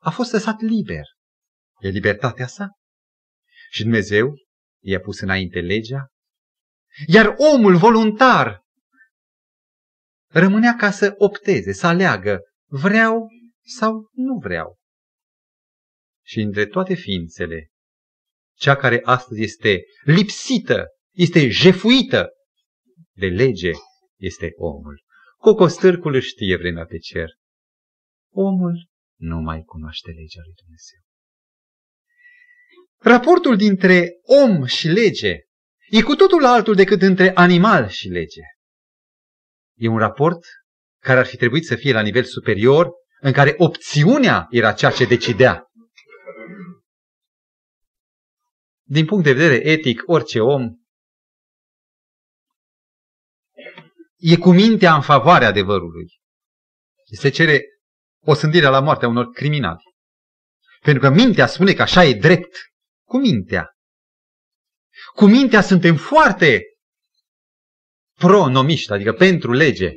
A 0.02 0.10
fost 0.10 0.32
lăsat 0.32 0.60
liber. 0.60 1.04
E 1.78 1.88
libertatea 1.88 2.46
sa. 2.46 2.68
Și 3.70 3.82
Dumnezeu 3.82 4.34
i-a 4.82 5.00
pus 5.00 5.20
înainte 5.20 5.60
legea, 5.60 6.06
iar 7.06 7.34
omul 7.36 7.76
voluntar 7.76 8.62
rămânea 10.30 10.74
ca 10.76 10.90
să 10.90 11.14
opteze, 11.16 11.72
să 11.72 11.86
aleagă, 11.86 12.40
vreau 12.70 13.28
sau 13.64 14.10
nu 14.12 14.38
vreau. 14.38 14.76
Și 16.26 16.40
între 16.40 16.66
toate 16.66 16.94
ființele, 16.94 17.68
cea 18.56 18.76
care 18.76 19.00
astăzi 19.04 19.42
este 19.42 19.82
lipsită, 20.04 20.86
este 21.12 21.48
jefuită 21.48 22.28
de 23.16 23.26
lege, 23.26 23.72
este 24.16 24.52
omul. 24.56 25.02
Cocostârcul 25.36 26.14
își 26.14 26.28
știe 26.28 26.56
vremea 26.56 26.84
pe 26.84 26.98
cer. 26.98 27.30
Omul 28.32 28.88
nu 29.18 29.40
mai 29.40 29.62
cunoaște 29.62 30.10
legea 30.10 30.40
lui 30.44 30.54
Dumnezeu. 30.64 31.00
Raportul 32.96 33.56
dintre 33.56 34.10
om 34.22 34.64
și 34.64 34.88
lege 34.88 35.38
e 35.90 36.02
cu 36.02 36.14
totul 36.14 36.44
altul 36.44 36.74
decât 36.74 37.02
între 37.02 37.34
animal 37.34 37.88
și 37.88 38.08
lege. 38.08 38.40
E 39.78 39.88
un 39.88 39.98
raport 39.98 40.44
care 41.02 41.18
ar 41.18 41.26
fi 41.26 41.36
trebuit 41.36 41.64
să 41.64 41.76
fie 41.76 41.92
la 41.92 42.00
nivel 42.00 42.24
superior, 42.24 42.90
în 43.20 43.32
care 43.32 43.54
opțiunea 43.56 44.46
era 44.50 44.72
ceea 44.72 44.90
ce 44.90 45.04
decidea. 45.04 45.66
Din 48.86 49.06
punct 49.06 49.24
de 49.24 49.32
vedere 49.32 49.70
etic, 49.70 50.02
orice 50.06 50.40
om 50.40 50.83
e 54.26 54.36
cu 54.36 54.52
mintea 54.52 54.94
în 54.94 55.00
favoarea 55.00 55.48
adevărului. 55.48 56.06
Se 57.12 57.28
cere 57.28 57.64
o 58.24 58.34
sândire 58.34 58.66
la 58.66 58.80
moartea 58.80 59.08
unor 59.08 59.30
criminali. 59.30 59.82
Pentru 60.80 61.02
că 61.02 61.14
mintea 61.14 61.46
spune 61.46 61.72
că 61.72 61.82
așa 61.82 62.04
e 62.04 62.14
drept. 62.14 62.56
Cu 63.08 63.18
mintea. 63.18 63.68
Cu 65.14 65.26
mintea 65.26 65.60
suntem 65.60 65.96
foarte 65.96 66.62
pro-nomiști, 68.18 68.92
adică 68.92 69.12
pentru 69.12 69.52
lege. 69.52 69.92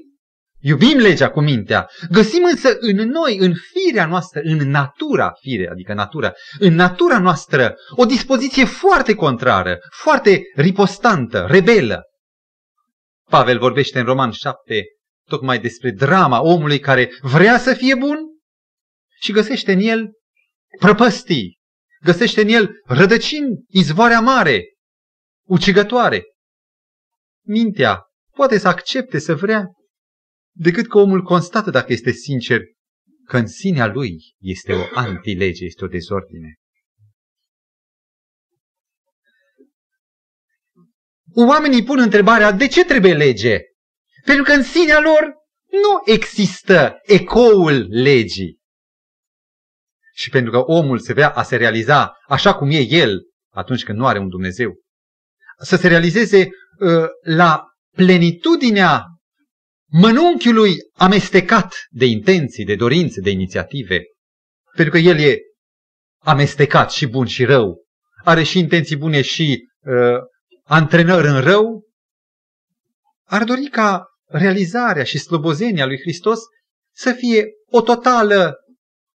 Iubim 0.60 0.98
legea 0.98 1.30
cu 1.30 1.42
mintea. 1.42 1.90
Găsim 2.10 2.44
însă 2.44 2.78
în 2.80 2.96
noi, 2.96 3.38
în 3.38 3.54
firea 3.72 4.06
noastră, 4.06 4.42
în 4.44 4.70
natura 4.70 5.32
fire, 5.40 5.70
adică 5.70 5.94
natura, 5.94 6.34
în 6.60 6.74
natura 6.74 7.20
noastră, 7.20 7.76
o 7.96 8.06
dispoziție 8.06 8.66
foarte 8.66 9.16
contrară, 9.16 9.80
foarte 9.90 10.42
ripostantă, 10.56 11.46
rebelă. 11.50 12.02
Pavel 13.30 13.60
vorbește 13.60 14.00
în 14.00 14.06
Roman 14.06 14.32
7 14.32 14.84
tocmai 15.28 15.60
despre 15.60 15.92
drama 15.92 16.42
omului 16.42 16.80
care 16.80 17.10
vrea 17.22 17.58
să 17.58 17.74
fie 17.74 17.96
bun 17.96 18.18
și 19.20 19.32
găsește 19.32 19.72
în 19.72 19.80
el 19.80 20.12
prăpăstii, 20.80 21.58
găsește 22.04 22.42
în 22.42 22.48
el 22.48 22.70
rădăcini, 22.86 23.66
izvoarea 23.68 24.20
mare, 24.20 24.64
ucigătoare. 25.48 26.24
Mintea 27.46 28.02
poate 28.36 28.58
să 28.58 28.68
accepte, 28.68 29.20
să 29.20 29.36
vrea, 29.36 29.66
decât 30.56 30.88
că 30.88 30.98
omul 30.98 31.22
constată 31.22 31.70
dacă 31.70 31.94
este 31.94 32.12
sincer 32.12 32.62
că 33.26 33.38
în 33.38 33.48
sinea 33.48 33.86
lui 33.88 34.18
este 34.40 34.74
o 34.74 34.84
antilege, 34.94 35.66
este 35.66 35.86
o 35.86 35.88
dezordine. 35.88 36.56
Oamenii 41.46 41.84
pun 41.84 42.00
întrebarea 42.00 42.52
de 42.52 42.68
ce 42.68 42.86
trebuie 42.86 43.14
lege? 43.14 43.60
Pentru 44.26 44.44
că 44.44 44.52
în 44.52 44.64
sinea 44.64 45.00
lor 45.00 45.36
nu 45.72 46.14
există 46.14 47.00
ecoul 47.04 47.88
legii. 47.90 48.60
Și 50.14 50.30
pentru 50.30 50.52
că 50.52 50.58
omul 50.58 51.00
se 51.00 51.14
vrea 51.14 51.30
a 51.30 51.44
se 51.44 51.56
realiza 51.56 52.14
așa 52.28 52.56
cum 52.56 52.70
e 52.70 52.80
el 52.80 53.22
atunci 53.54 53.84
când 53.84 53.98
nu 53.98 54.06
are 54.06 54.20
un 54.20 54.30
Dumnezeu. 54.30 54.76
Să 55.58 55.76
se 55.76 55.88
realizeze 55.88 56.50
uh, 56.80 57.06
la 57.22 57.64
plenitudinea 57.96 59.06
mănunchiului 59.92 60.76
amestecat 60.94 61.76
de 61.90 62.06
intenții, 62.06 62.66
de 62.66 62.76
dorințe, 62.76 63.22
de 63.22 63.30
inițiative. 63.30 64.02
Pentru 64.76 64.94
că 64.94 65.00
el 65.00 65.20
e 65.20 65.38
amestecat 66.24 66.92
și 66.92 67.08
bun 67.08 67.26
și 67.26 67.46
rău. 67.46 67.86
Are 68.24 68.44
și 68.44 68.60
intenții 68.60 68.96
bune 68.96 69.22
și 69.22 69.68
uh, 69.80 70.20
antrenări 70.68 71.28
în 71.28 71.42
rău. 71.42 71.86
Ar 73.24 73.44
dori 73.44 73.68
ca 73.68 74.06
realizarea 74.26 75.04
și 75.04 75.18
slobozenia 75.18 75.86
lui 75.86 76.00
Hristos 76.00 76.40
să 76.96 77.14
fie 77.14 77.46
o 77.66 77.82
totală 77.82 78.56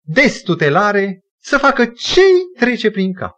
destutelare, 0.05 1.21
să 1.41 1.59
facă 1.59 1.87
ce 1.87 2.21
trece 2.59 2.91
prin 2.91 3.13
cap. 3.13 3.37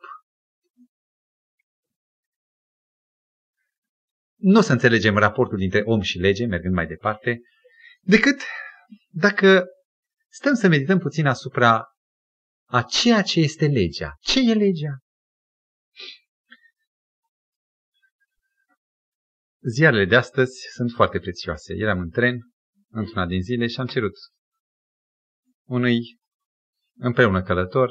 Nu 4.36 4.58
o 4.58 4.62
să 4.62 4.72
înțelegem 4.72 5.16
raportul 5.16 5.58
dintre 5.58 5.82
om 5.84 6.00
și 6.00 6.18
lege, 6.18 6.46
mergând 6.46 6.74
mai 6.74 6.86
departe, 6.86 7.40
decât 8.00 8.40
dacă 9.08 9.64
stăm 10.30 10.54
să 10.54 10.68
medităm 10.68 10.98
puțin 10.98 11.26
asupra 11.26 11.84
a 12.68 12.82
ceea 12.82 13.22
ce 13.22 13.40
este 13.40 13.66
legea. 13.66 14.16
Ce 14.20 14.50
e 14.50 14.54
legea? 14.54 15.03
Ziarele 19.66 20.04
de 20.04 20.16
astăzi 20.16 20.60
sunt 20.72 20.90
foarte 20.90 21.18
prețioase. 21.18 21.74
Eram 21.74 21.98
în 21.98 22.10
tren 22.10 22.38
într-una 22.90 23.26
din 23.26 23.42
zile 23.42 23.66
și 23.66 23.80
am 23.80 23.86
cerut 23.86 24.12
unui 25.68 25.98
împreună 26.98 27.42
călător, 27.42 27.90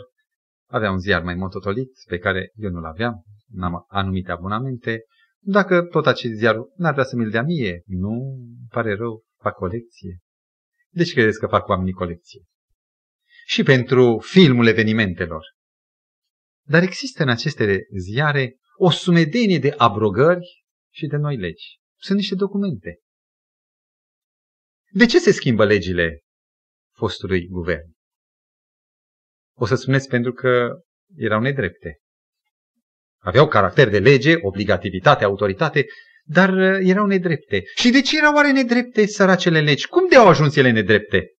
avea 0.69 0.91
un 0.91 0.99
ziar 0.99 1.23
mai 1.23 1.35
mototolit 1.35 1.91
pe 2.07 2.17
care 2.17 2.51
eu 2.55 2.69
nu-l 2.69 2.85
aveam, 2.85 3.23
n-am 3.47 3.85
anumite 3.87 4.31
abonamente. 4.31 5.03
Dacă 5.39 5.81
tot 5.81 6.05
acest 6.05 6.33
ziar 6.33 6.55
n-ar 6.75 6.91
vrea 6.91 7.05
să 7.05 7.15
mi-l 7.15 7.29
dea 7.29 7.43
mie, 7.43 7.81
nu, 7.85 8.11
îmi 8.37 8.67
pare 8.69 8.95
rău, 8.95 9.23
fac 9.41 9.55
colecție. 9.55 10.17
De 10.89 11.03
ce 11.03 11.13
credeți 11.13 11.39
că 11.39 11.47
fac 11.47 11.67
oamenii 11.67 11.93
colecție? 11.93 12.41
Și 13.45 13.63
pentru 13.63 14.19
filmul 14.19 14.67
evenimentelor. 14.67 15.43
Dar 16.67 16.81
există 16.81 17.23
în 17.23 17.29
aceste 17.29 17.87
ziare 17.97 18.57
o 18.77 18.89
sumedenie 18.89 19.59
de 19.59 19.73
abrogări 19.77 20.62
și 20.93 21.07
de 21.07 21.15
noi 21.15 21.37
legi. 21.37 21.79
Sunt 21.99 22.17
niște 22.17 22.35
documente. 22.35 22.99
De 24.91 25.05
ce 25.05 25.19
se 25.19 25.31
schimbă 25.31 25.65
legile 25.65 26.19
fostului 26.95 27.47
guvern? 27.47 27.91
O 29.55 29.65
să 29.65 29.75
spuneți 29.75 30.07
pentru 30.07 30.33
că 30.33 30.79
erau 31.15 31.41
nedrepte. 31.41 31.97
Aveau 33.19 33.47
caracter 33.47 33.89
de 33.89 33.99
lege, 33.99 34.35
obligativitate, 34.41 35.23
autoritate, 35.23 35.85
dar 36.23 36.49
uh, 36.49 36.79
erau 36.89 37.05
nedrepte. 37.05 37.63
Și 37.75 37.89
de 37.89 38.01
ce 38.01 38.17
erau 38.17 38.35
oare 38.35 38.51
nedrepte 38.51 39.05
săracele 39.05 39.61
legi? 39.61 39.87
Cum 39.87 40.07
de 40.09 40.15
au 40.15 40.27
ajuns 40.27 40.55
ele 40.55 40.71
nedrepte? 40.71 41.33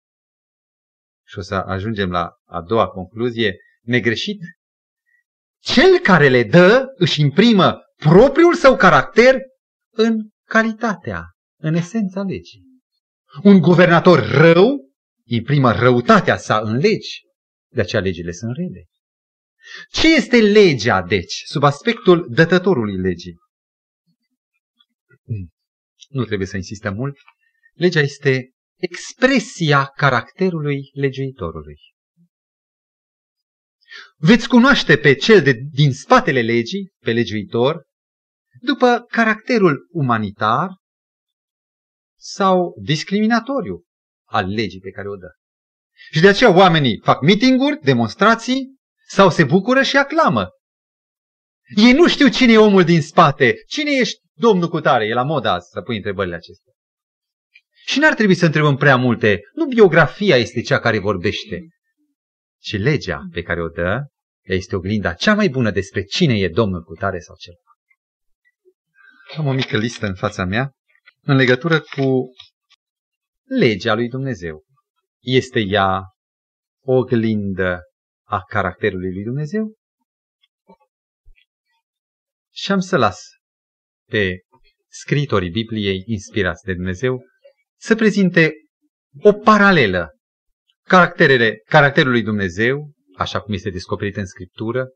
Și 1.26 1.38
o 1.38 1.42
să 1.42 1.54
ajungem 1.54 2.10
la 2.10 2.32
a 2.44 2.62
doua 2.62 2.88
concluzie, 2.88 3.56
negreșit. 3.82 4.40
Cel 5.58 5.98
care 5.98 6.28
le 6.28 6.42
dă 6.42 6.84
își 6.96 7.20
imprimă 7.20 7.78
propriul 8.08 8.54
său 8.54 8.76
caracter 8.76 9.40
în 9.90 10.28
calitatea, 10.48 11.24
în 11.60 11.74
esența 11.74 12.22
legii. 12.22 12.62
Un 13.42 13.60
guvernator 13.60 14.18
rău 14.18 14.90
imprimă 15.24 15.72
răutatea 15.72 16.36
sa 16.36 16.58
în 16.58 16.76
legi, 16.76 17.22
de 17.72 17.80
aceea 17.80 18.02
legile 18.02 18.32
sunt 18.32 18.56
rele. 18.56 18.84
Ce 19.90 20.14
este 20.14 20.40
legea, 20.40 21.02
deci, 21.02 21.42
sub 21.46 21.62
aspectul 21.62 22.26
dătătorului 22.30 22.96
legii? 22.96 23.36
Nu 26.08 26.24
trebuie 26.24 26.46
să 26.46 26.56
insistăm 26.56 26.94
mult. 26.94 27.16
Legea 27.72 28.00
este 28.00 28.50
expresia 28.76 29.84
caracterului 29.84 30.90
legiuitorului. 30.92 31.76
Veți 34.16 34.48
cunoaște 34.48 34.96
pe 34.96 35.14
cel 35.14 35.42
de, 35.42 35.52
din 35.72 35.92
spatele 35.92 36.40
legii, 36.40 36.92
pe 36.98 37.12
legiuitor, 37.12 37.82
după 38.60 39.04
caracterul 39.08 39.88
umanitar 39.90 40.68
sau 42.16 42.76
discriminatoriu 42.82 43.84
al 44.24 44.48
legii 44.48 44.80
pe 44.80 44.90
care 44.90 45.08
o 45.08 45.16
dă. 45.16 45.28
Și 46.12 46.20
de 46.20 46.28
aceea 46.28 46.56
oamenii 46.56 47.00
fac 47.02 47.20
mitinguri, 47.20 47.78
demonstrații 47.82 48.76
sau 49.06 49.30
se 49.30 49.44
bucură 49.44 49.82
și 49.82 49.96
aclamă. 49.96 50.48
Ei 51.76 51.92
nu 51.92 52.08
știu 52.08 52.28
cine 52.28 52.52
e 52.52 52.58
omul 52.58 52.84
din 52.84 53.02
spate, 53.02 53.54
cine 53.66 53.90
ești 53.90 54.20
domnul 54.32 54.68
cu 54.68 54.80
tare, 54.80 55.06
e 55.06 55.14
la 55.14 55.22
modă 55.22 55.48
azi 55.48 55.68
să 55.70 55.80
pui 55.80 55.96
întrebările 55.96 56.34
acestea. 56.34 56.72
Și 57.86 57.98
n-ar 57.98 58.14
trebui 58.14 58.34
să 58.34 58.46
întrebăm 58.46 58.76
prea 58.76 58.96
multe. 58.96 59.40
Nu 59.54 59.66
biografia 59.66 60.36
este 60.36 60.60
cea 60.60 60.78
care 60.78 60.98
vorbește, 60.98 61.68
ci 62.60 62.78
legea 62.78 63.28
pe 63.32 63.42
care 63.42 63.62
o 63.62 63.68
dă 63.68 64.06
este 64.42 64.76
oglinda 64.76 65.12
cea 65.12 65.34
mai 65.34 65.48
bună 65.48 65.70
despre 65.70 66.02
cine 66.02 66.34
e 66.34 66.48
domnul 66.48 66.82
cu 66.82 66.94
tare 66.94 67.18
sau 67.18 67.36
cel. 67.36 67.54
Am 69.36 69.46
o 69.46 69.52
mică 69.52 69.76
listă 69.76 70.06
în 70.06 70.14
fața 70.14 70.44
mea 70.44 70.72
în 71.20 71.36
legătură 71.36 71.80
cu 71.80 72.30
legea 73.44 73.94
lui 73.94 74.08
Dumnezeu. 74.08 74.64
Este 75.20 75.60
ea 75.60 76.02
o 76.84 76.92
oglindă 76.92 77.80
a 78.26 78.42
caracterului 78.48 79.12
lui 79.12 79.22
Dumnezeu? 79.22 79.74
Și 82.52 82.72
am 82.72 82.78
să 82.78 82.96
las 82.96 83.20
pe 84.10 84.38
scritorii 84.88 85.50
Bibliei 85.50 86.02
inspirați 86.06 86.64
de 86.64 86.74
Dumnezeu 86.74 87.22
să 87.80 87.94
prezinte 87.94 88.52
o 89.22 89.32
paralelă 89.32 90.08
caracterele, 90.82 91.62
caracterului 91.64 92.22
Dumnezeu, 92.22 92.92
așa 93.16 93.40
cum 93.40 93.54
este 93.54 93.70
descoperit 93.70 94.16
în 94.16 94.26
Scriptură, 94.26 94.88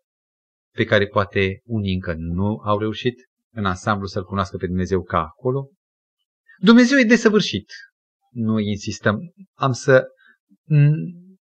pe 0.74 0.84
care 0.84 1.06
poate 1.06 1.60
unii 1.64 1.94
încă 1.94 2.14
nu 2.16 2.56
au 2.56 2.78
reușit 2.78 3.26
în 3.58 3.64
ansamblu 3.64 4.06
să-L 4.06 4.24
cunoască 4.24 4.56
pe 4.56 4.66
Dumnezeu 4.66 5.02
ca 5.02 5.18
acolo. 5.18 5.70
Dumnezeu 6.58 6.98
e 6.98 7.04
desăvârșit. 7.04 7.72
Nu 8.30 8.58
insistăm. 8.58 9.18
Am 9.54 9.72
să 9.72 10.06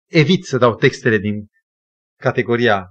evit 0.07 0.45
să 0.45 0.57
dau 0.57 0.75
textele 0.75 1.17
din 1.17 1.47
categoria 2.19 2.87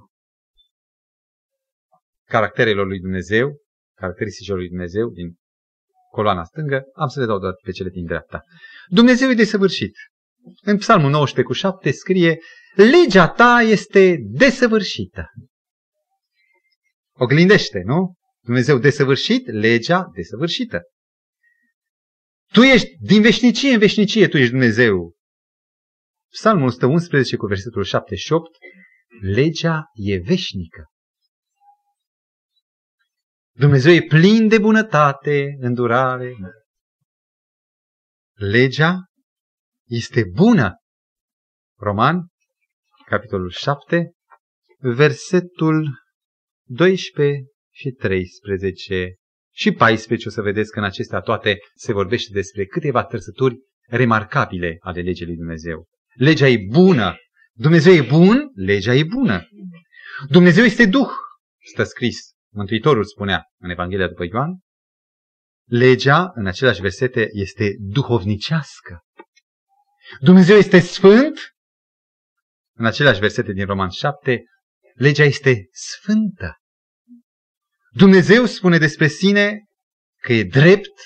caracterelor 2.25 2.87
lui 2.87 3.01
Dumnezeu, 3.01 3.57
caracteristicilor 3.95 4.59
lui 4.59 4.69
Dumnezeu 4.69 5.09
din 5.09 5.37
coloana 6.11 6.45
stângă, 6.45 6.83
am 6.95 7.09
să 7.09 7.21
le 7.21 7.27
dau 7.27 7.39
doar 7.39 7.53
pe 7.63 7.71
cele 7.71 7.89
din 7.89 8.05
dreapta. 8.05 8.43
Dumnezeu 8.87 9.31
e 9.31 9.35
desăvârșit. 9.35 9.93
În 10.63 10.77
Psalmul 10.77 11.11
19 11.11 11.43
cu 11.43 11.53
7 11.53 11.91
scrie, 11.91 12.39
legea 12.75 13.29
ta 13.29 13.61
este 13.63 14.17
desăvârșită. 14.21 15.27
Oglindește, 17.13 17.83
nu? 17.85 18.18
Dumnezeu 18.49 18.79
desăvârșit, 18.79 19.47
legea 19.47 20.11
desăvârșită. 20.15 20.83
Tu 22.53 22.61
ești 22.61 22.97
din 23.01 23.23
veșnicie 23.23 23.73
în 23.73 23.79
veșnicie, 23.79 24.29
tu 24.29 24.37
ești 24.37 24.51
Dumnezeu. 24.51 25.17
Psalmul 26.31 26.67
111 26.67 27.37
cu 27.37 27.47
versetul 27.47 27.85
7 27.85 28.15
și 28.15 28.33
8, 28.33 28.57
legea 29.21 29.83
e 29.93 30.17
veșnică. 30.19 30.87
Dumnezeu 33.55 33.93
e 33.93 34.03
plin 34.03 34.49
de 34.49 34.59
bunătate, 34.59 35.57
îndurare. 35.61 36.35
Legea 38.35 38.95
este 39.87 40.25
bună. 40.35 40.75
Roman, 41.79 42.27
capitolul 43.07 43.51
7, 43.51 44.13
versetul 44.79 45.99
12 46.65 47.57
și 47.79 47.91
13 47.91 49.15
și 49.55 49.73
14 49.73 50.29
o 50.29 50.31
să 50.31 50.43
vedeți 50.43 50.71
că 50.71 50.79
în 50.79 50.85
acestea 50.85 51.21
toate 51.21 51.59
se 51.75 51.93
vorbește 51.93 52.33
despre 52.33 52.65
câteva 52.65 53.05
trăsături 53.05 53.57
remarcabile 53.87 54.77
ale 54.81 55.01
legii 55.01 55.27
lui 55.27 55.37
Dumnezeu. 55.37 55.87
Legea 56.15 56.49
e 56.49 56.59
bună. 56.71 57.17
Dumnezeu 57.53 57.93
e 57.93 58.03
bun, 58.03 58.51
legea 58.55 58.95
e 58.95 59.05
bună. 59.05 59.49
Dumnezeu 60.29 60.65
este 60.65 60.87
Duh, 60.87 61.09
stă 61.73 61.83
scris. 61.83 62.19
Mântuitorul 62.53 63.05
spunea 63.05 63.43
în 63.61 63.71
Evanghelia 63.71 64.09
după 64.09 64.25
Ioan. 64.25 64.59
Legea, 65.69 66.31
în 66.35 66.47
aceleași 66.47 66.81
versete, 66.81 67.29
este 67.31 67.75
duhovnicească. 67.79 69.01
Dumnezeu 70.21 70.57
este 70.57 70.79
sfânt. 70.79 71.39
În 72.77 72.87
aceleași 72.87 73.21
versete 73.21 73.53
din 73.53 73.67
Roman 73.67 73.89
7, 73.89 74.45
legea 74.95 75.25
este 75.25 75.69
sfântă. 75.71 76.57
Dumnezeu 77.99 78.45
spune 78.45 78.79
despre 78.79 79.09
sine 79.09 79.65
că 80.23 80.33
e 80.33 80.45
drept 80.45 81.01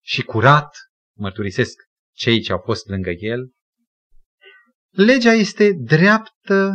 și 0.00 0.22
curat, 0.22 0.76
mărturisesc 1.16 1.74
cei 2.16 2.40
ce 2.40 2.52
au 2.52 2.58
fost 2.64 2.88
lângă 2.88 3.10
el. 3.10 3.50
Legea 4.90 5.32
este 5.32 5.72
dreaptă, 5.72 6.72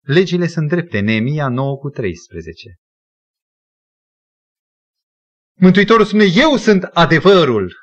legile 0.00 0.46
sunt 0.46 0.68
drepte, 0.68 1.00
Neemia 1.00 1.48
9 1.48 1.76
cu 1.76 1.88
13. 1.88 2.74
Mântuitorul 5.58 6.04
spune, 6.04 6.24
eu 6.34 6.56
sunt 6.56 6.82
adevărul. 6.82 7.74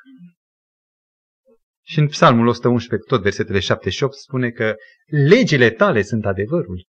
Și 1.86 1.98
în 1.98 2.08
Psalmul 2.08 2.46
111, 2.46 3.08
tot 3.08 3.22
versetele 3.22 3.60
7 3.60 3.90
și 3.90 4.02
8, 4.02 4.14
spune 4.14 4.50
că 4.50 4.74
legile 5.06 5.70
tale 5.70 6.02
sunt 6.02 6.24
adevărul 6.24 6.92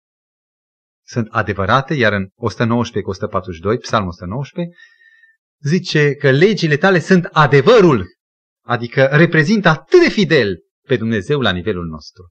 sunt 1.06 1.28
adevărate, 1.32 1.94
iar 1.94 2.14
în 2.14 2.30
119 2.36 3.04
cu 3.04 3.10
142, 3.10 3.78
Psalmul 3.78 4.10
119, 4.10 4.76
zice 5.60 6.16
că 6.16 6.32
legile 6.32 6.78
tale 6.78 7.00
sunt 7.00 7.26
adevărul, 7.26 8.06
adică 8.66 9.06
reprezintă 9.06 9.68
atât 9.68 10.02
de 10.02 10.10
fidel 10.10 10.58
pe 10.88 10.98
Dumnezeu 10.98 11.42
la 11.42 11.52
nivelul 11.52 11.86
nostru. 11.86 12.30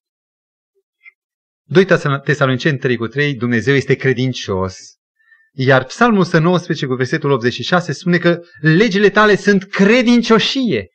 2 1.62 1.84
Tesaloniceni 2.24 2.78
3 2.78 2.96
cu 2.96 3.06
3, 3.06 3.34
Dumnezeu 3.34 3.74
este 3.74 3.94
credincios. 3.94 4.76
Iar 5.52 5.84
Psalmul 5.84 6.20
119 6.20 6.86
cu 6.86 6.94
versetul 6.94 7.30
86 7.30 7.92
spune 7.92 8.18
că 8.18 8.40
legile 8.60 9.10
tale 9.10 9.36
sunt 9.36 9.64
credincioșie. 9.64 10.88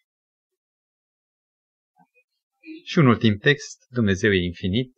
Și 2.84 2.98
un 2.98 3.06
ultim 3.08 3.38
text, 3.38 3.86
Dumnezeu 3.88 4.32
e 4.32 4.46
infinit, 4.46 4.94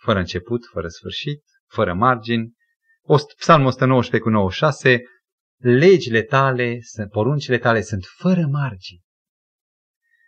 fără 0.00 0.18
început, 0.18 0.64
fără 0.72 0.88
sfârșit 0.88 1.42
fără 1.68 1.94
margini. 1.94 2.52
Psalmul 3.38 3.66
119 3.66 4.30
cu 4.30 4.34
96, 4.34 5.02
legile 5.56 6.22
tale, 6.22 6.78
poruncile 7.10 7.58
tale 7.58 7.82
sunt 7.82 8.04
fără 8.16 8.46
margini. 8.50 9.00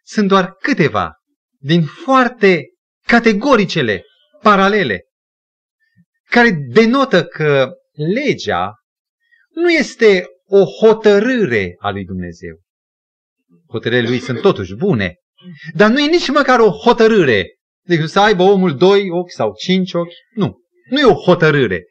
Sunt 0.03 0.29
doar 0.29 0.53
câteva 0.53 1.13
din 1.59 1.85
foarte 1.85 2.65
categoricele, 3.07 4.05
paralele, 4.43 5.05
care 6.25 6.51
denotă 6.51 7.25
că 7.25 7.71
legea 8.15 8.75
nu 9.55 9.71
este 9.71 10.25
o 10.47 10.65
hotărâre 10.65 11.75
a 11.79 11.91
lui 11.91 12.05
Dumnezeu. 12.05 12.61
Hotărârile 13.69 14.09
lui 14.09 14.19
sunt 14.19 14.41
totuși 14.41 14.75
bune, 14.75 15.15
dar 15.75 15.91
nu 15.91 16.01
e 16.01 16.07
nici 16.07 16.29
măcar 16.29 16.61
o 16.61 16.71
hotărâre. 16.71 17.55
Deci 17.87 18.09
să 18.09 18.21
aibă 18.21 18.43
omul 18.43 18.77
doi 18.77 19.11
ochi 19.11 19.31
sau 19.31 19.55
cinci 19.55 19.93
ochi. 19.93 20.13
Nu. 20.35 20.59
Nu 20.91 20.99
e 20.99 21.05
o 21.05 21.15
hotărâre. 21.15 21.85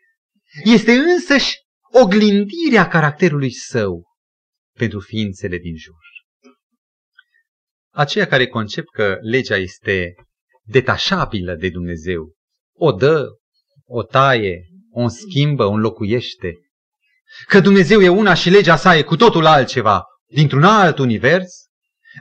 Este 0.64 0.92
însăși 0.92 1.56
oglindirea 2.04 2.88
caracterului 2.88 3.52
său 3.52 4.04
pentru 4.78 5.00
ființele 5.00 5.58
din 5.58 5.78
jur. 5.78 5.96
Aceia 7.94 8.28
care 8.28 8.48
concep 8.48 8.86
că 8.94 9.18
legea 9.22 9.56
este 9.56 10.14
detașabilă 10.64 11.56
de 11.56 11.70
Dumnezeu, 11.70 12.34
o 12.76 12.92
dă, 12.92 13.28
o 13.86 14.04
taie, 14.04 14.68
o 14.92 15.08
schimbă, 15.08 15.66
o 15.66 15.72
înlocuiește, 15.72 16.54
că 17.48 17.60
Dumnezeu 17.60 18.02
e 18.02 18.10
una 18.10 18.34
și 18.34 18.50
legea 18.50 18.76
sa 18.76 18.98
e 18.98 19.04
cu 19.04 19.16
totul 19.16 19.46
altceva, 19.46 20.04
dintr-un 20.26 20.64
alt 20.64 20.98
univers, 20.98 21.52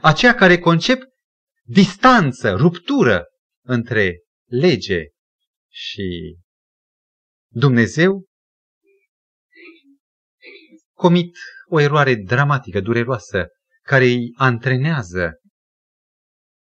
aceia 0.01 0.35
care 0.35 0.59
concep 0.59 1.01
distanță, 1.63 2.55
ruptură 2.55 3.25
între 3.65 4.19
lege 4.45 5.03
și 5.71 6.37
Dumnezeu 7.51 8.25
comit 10.93 11.37
o 11.67 11.79
eroare 11.79 12.15
dramatică, 12.15 12.79
dureroasă, 12.79 13.47
care 13.81 14.03
îi 14.03 14.33
antrenează 14.35 15.39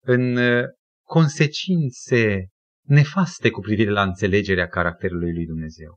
în 0.03 0.35
uh, 0.35 0.63
consecințe 1.07 2.47
nefaste 2.87 3.49
cu 3.49 3.59
privire 3.59 3.89
la 3.89 4.01
înțelegerea 4.01 4.67
caracterului 4.67 5.33
lui 5.33 5.45
Dumnezeu. 5.45 5.95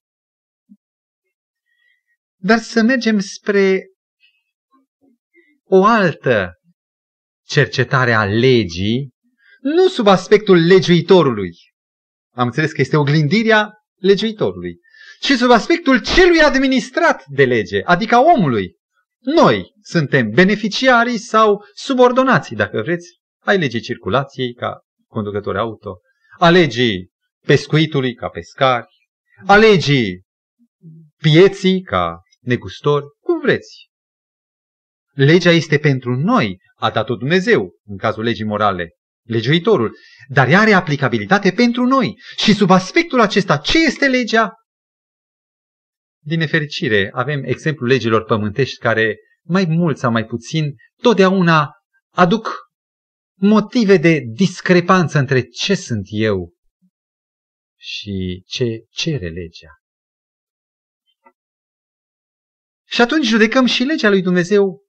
Dar 2.40 2.58
să 2.58 2.82
mergem 2.82 3.18
spre 3.18 3.86
o 5.64 5.84
altă 5.84 6.52
cercetare 7.46 8.12
a 8.12 8.24
legii, 8.24 9.10
nu 9.60 9.88
sub 9.88 10.06
aspectul 10.06 10.56
legiuitorului. 10.56 11.50
Am 12.34 12.46
înțeles 12.46 12.72
că 12.72 12.80
este 12.80 12.96
oglindirea 12.96 13.77
legiuitorului, 13.98 14.80
ci 15.20 15.32
sub 15.32 15.50
aspectul 15.50 16.00
celui 16.00 16.40
administrat 16.40 17.24
de 17.26 17.44
lege, 17.44 17.82
adică 17.82 18.14
a 18.14 18.20
omului. 18.20 18.76
Noi 19.18 19.74
suntem 19.82 20.30
beneficiarii 20.30 21.18
sau 21.18 21.64
subordonații, 21.74 22.56
dacă 22.56 22.82
vreți, 22.82 23.08
ai 23.38 23.58
legii 23.58 23.80
circulației 23.80 24.54
ca 24.54 24.80
conducători 25.06 25.58
auto, 25.58 25.98
a 26.38 26.50
legii 26.50 27.10
pescuitului 27.46 28.14
ca 28.14 28.28
pescari, 28.28 28.86
a 29.46 29.56
legii 29.56 30.22
pieții 31.16 31.80
ca 31.80 32.20
negustori, 32.40 33.04
cum 33.20 33.40
vreți. 33.40 33.88
Legea 35.12 35.50
este 35.50 35.78
pentru 35.78 36.16
noi, 36.16 36.60
a 36.74 36.90
dat-o 36.90 37.16
Dumnezeu, 37.16 37.70
în 37.84 37.96
cazul 37.96 38.22
legii 38.22 38.44
morale, 38.44 38.97
legiuitorul, 39.28 39.96
dar 40.28 40.48
ea 40.48 40.60
are 40.60 40.72
aplicabilitate 40.72 41.52
pentru 41.52 41.84
noi. 41.84 42.20
Și 42.36 42.54
sub 42.54 42.70
aspectul 42.70 43.20
acesta, 43.20 43.56
ce 43.56 43.78
este 43.78 44.08
legea? 44.08 44.52
Din 46.24 46.38
nefericire, 46.38 47.10
avem 47.12 47.42
exemplul 47.44 47.88
legilor 47.88 48.24
pământești 48.24 48.78
care, 48.78 49.16
mai 49.42 49.64
mult 49.64 49.98
sau 49.98 50.10
mai 50.10 50.24
puțin, 50.24 50.74
totdeauna 51.02 51.70
aduc 52.14 52.48
motive 53.40 53.96
de 53.96 54.20
discrepanță 54.32 55.18
între 55.18 55.42
ce 55.42 55.74
sunt 55.74 56.06
eu 56.08 56.54
și 57.80 58.42
ce 58.46 58.84
cere 58.90 59.28
legea. 59.28 59.72
Și 62.90 63.00
atunci 63.00 63.26
judecăm 63.26 63.66
și 63.66 63.82
legea 63.82 64.08
lui 64.08 64.22
Dumnezeu 64.22 64.87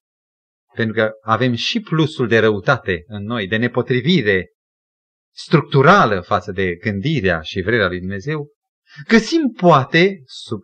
pentru 0.74 0.96
că 0.96 1.12
avem 1.22 1.54
și 1.54 1.80
plusul 1.80 2.28
de 2.28 2.40
răutate 2.40 3.04
în 3.08 3.24
noi, 3.24 3.48
de 3.48 3.56
nepotrivire 3.56 4.50
structurală 5.36 6.22
față 6.22 6.52
de 6.52 6.76
gândirea 6.76 7.42
și 7.42 7.62
vrerea 7.62 7.88
lui 7.88 8.00
Dumnezeu, 8.00 8.48
găsim 9.08 9.42
poate, 9.58 10.22
sub 10.26 10.60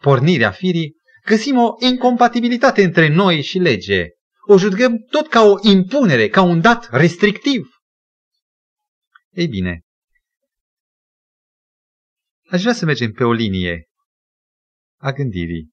pornirea 0.00 0.50
firii, 0.50 0.96
găsim 1.24 1.58
o 1.58 1.74
incompatibilitate 1.78 2.82
între 2.84 3.08
noi 3.08 3.42
și 3.42 3.58
lege. 3.58 4.06
O 4.46 4.58
judgăm 4.58 4.96
tot 5.10 5.28
ca 5.28 5.42
o 5.42 5.54
impunere, 5.62 6.28
ca 6.28 6.42
un 6.42 6.60
dat 6.60 6.88
restrictiv. 6.90 7.68
Ei 9.30 9.46
bine, 9.46 9.80
aș 12.50 12.60
vrea 12.60 12.72
să 12.72 12.84
mergem 12.84 13.12
pe 13.12 13.24
o 13.24 13.32
linie 13.32 13.88
a 15.00 15.12
gândirii 15.12 15.70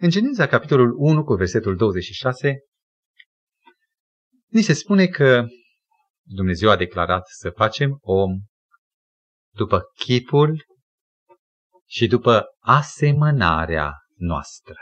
În 0.00 0.10
Geneza, 0.10 0.46
capitolul 0.46 0.94
1, 0.96 1.24
cu 1.24 1.34
versetul 1.34 1.76
26, 1.76 2.58
ni 4.46 4.62
se 4.62 4.72
spune 4.72 5.06
că 5.06 5.46
Dumnezeu 6.26 6.70
a 6.70 6.76
declarat 6.76 7.26
să 7.26 7.50
facem 7.50 7.98
om 8.00 8.40
după 9.54 9.82
chipul 9.94 10.64
și 11.88 12.06
după 12.06 12.44
asemănarea 12.58 13.92
noastră. 14.14 14.74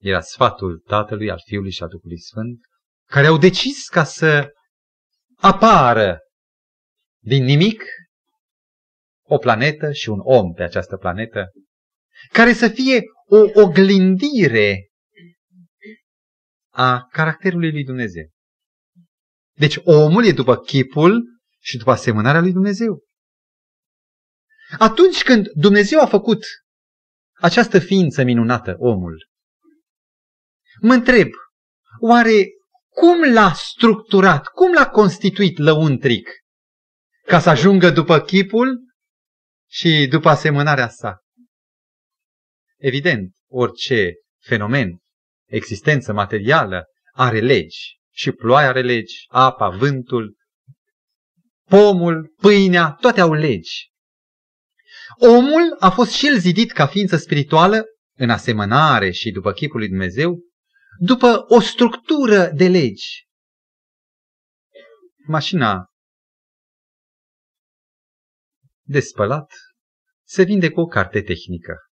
Era 0.00 0.20
sfatul 0.20 0.78
Tatălui, 0.78 1.30
al 1.30 1.40
Fiului 1.44 1.70
și 1.70 1.82
al 1.82 1.88
Duhului 1.88 2.20
Sfânt, 2.20 2.58
care 3.08 3.26
au 3.26 3.38
decis 3.38 3.88
ca 3.88 4.04
să 4.04 4.48
apară 5.36 6.18
din 7.22 7.44
nimic 7.44 7.82
o 9.26 9.38
planetă 9.38 9.92
și 9.92 10.08
un 10.08 10.20
om 10.22 10.52
pe 10.52 10.62
această 10.62 10.96
planetă, 10.96 11.50
care 12.32 12.52
să 12.52 12.68
fie 12.68 13.02
o 13.30 13.60
oglindire 13.62 14.90
a 16.72 17.06
caracterului 17.10 17.70
lui 17.70 17.84
Dumnezeu. 17.84 18.28
Deci 19.56 19.78
omul 19.84 20.24
e 20.24 20.32
după 20.32 20.56
chipul 20.56 21.22
și 21.60 21.76
după 21.76 21.90
asemănarea 21.90 22.40
lui 22.40 22.52
Dumnezeu. 22.52 23.04
Atunci 24.78 25.22
când 25.22 25.48
Dumnezeu 25.54 26.00
a 26.00 26.06
făcut 26.06 26.44
această 27.32 27.78
ființă 27.78 28.22
minunată, 28.22 28.74
omul, 28.78 29.28
mă 30.80 30.92
întreb, 30.92 31.28
oare 32.00 32.44
cum 32.88 33.32
l-a 33.32 33.52
structurat, 33.52 34.46
cum 34.46 34.72
l-a 34.72 34.88
constituit 34.88 35.58
lăuntric 35.58 36.28
ca 37.26 37.40
să 37.40 37.48
ajungă 37.48 37.90
după 37.90 38.20
chipul 38.20 38.80
și 39.70 40.06
după 40.10 40.28
asemănarea 40.28 40.88
sa? 40.88 41.18
Evident, 42.80 43.34
orice 43.48 44.12
fenomen, 44.38 44.98
existență 45.46 46.12
materială, 46.12 46.84
are 47.12 47.40
legi. 47.40 47.98
Și 48.12 48.32
ploaia 48.32 48.68
are 48.68 48.82
legi, 48.82 49.24
apa, 49.28 49.68
vântul, 49.68 50.36
pomul, 51.68 52.34
pâinea, 52.36 52.96
toate 53.00 53.20
au 53.20 53.32
legi. 53.32 53.90
Omul 55.18 55.76
a 55.78 55.90
fost 55.90 56.10
și 56.10 56.26
el 56.26 56.38
zidit 56.38 56.72
ca 56.72 56.86
ființă 56.86 57.16
spirituală, 57.16 57.84
în 58.16 58.30
asemănare 58.30 59.10
și 59.10 59.30
după 59.30 59.52
chipul 59.52 59.78
lui 59.78 59.88
Dumnezeu, 59.88 60.38
după 60.98 61.44
o 61.48 61.60
structură 61.60 62.50
de 62.54 62.68
legi. 62.68 63.28
Mașina 65.26 65.84
de 68.82 69.00
spălat 69.00 69.52
se 70.26 70.42
vinde 70.42 70.70
cu 70.70 70.80
o 70.80 70.86
carte 70.86 71.22
tehnică. 71.22 71.89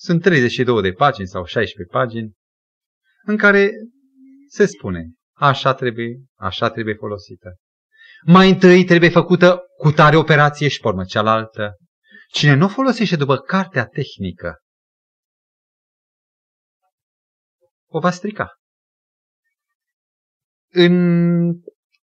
Sunt 0.00 0.22
32 0.22 0.82
de 0.82 0.92
pagini 0.92 1.26
sau 1.26 1.44
16 1.44 1.92
pagini 1.92 2.32
în 3.22 3.36
care 3.36 3.70
se 4.48 4.66
spune 4.66 5.10
așa 5.32 5.74
trebuie, 5.74 6.24
așa 6.34 6.70
trebuie 6.70 6.94
folosită. 6.94 7.56
Mai 8.26 8.50
întâi 8.50 8.84
trebuie 8.84 9.10
făcută 9.10 9.60
cu 9.76 9.90
tare 9.90 10.16
operație 10.16 10.68
și 10.68 10.80
pe 10.80 10.90
cealaltă. 11.06 11.76
Cine 12.32 12.54
nu 12.54 12.68
folosește 12.68 13.16
după 13.16 13.36
cartea 13.36 13.86
tehnică, 13.86 14.56
o 17.86 17.98
va 17.98 18.10
strica. 18.10 18.52
În 20.72 21.52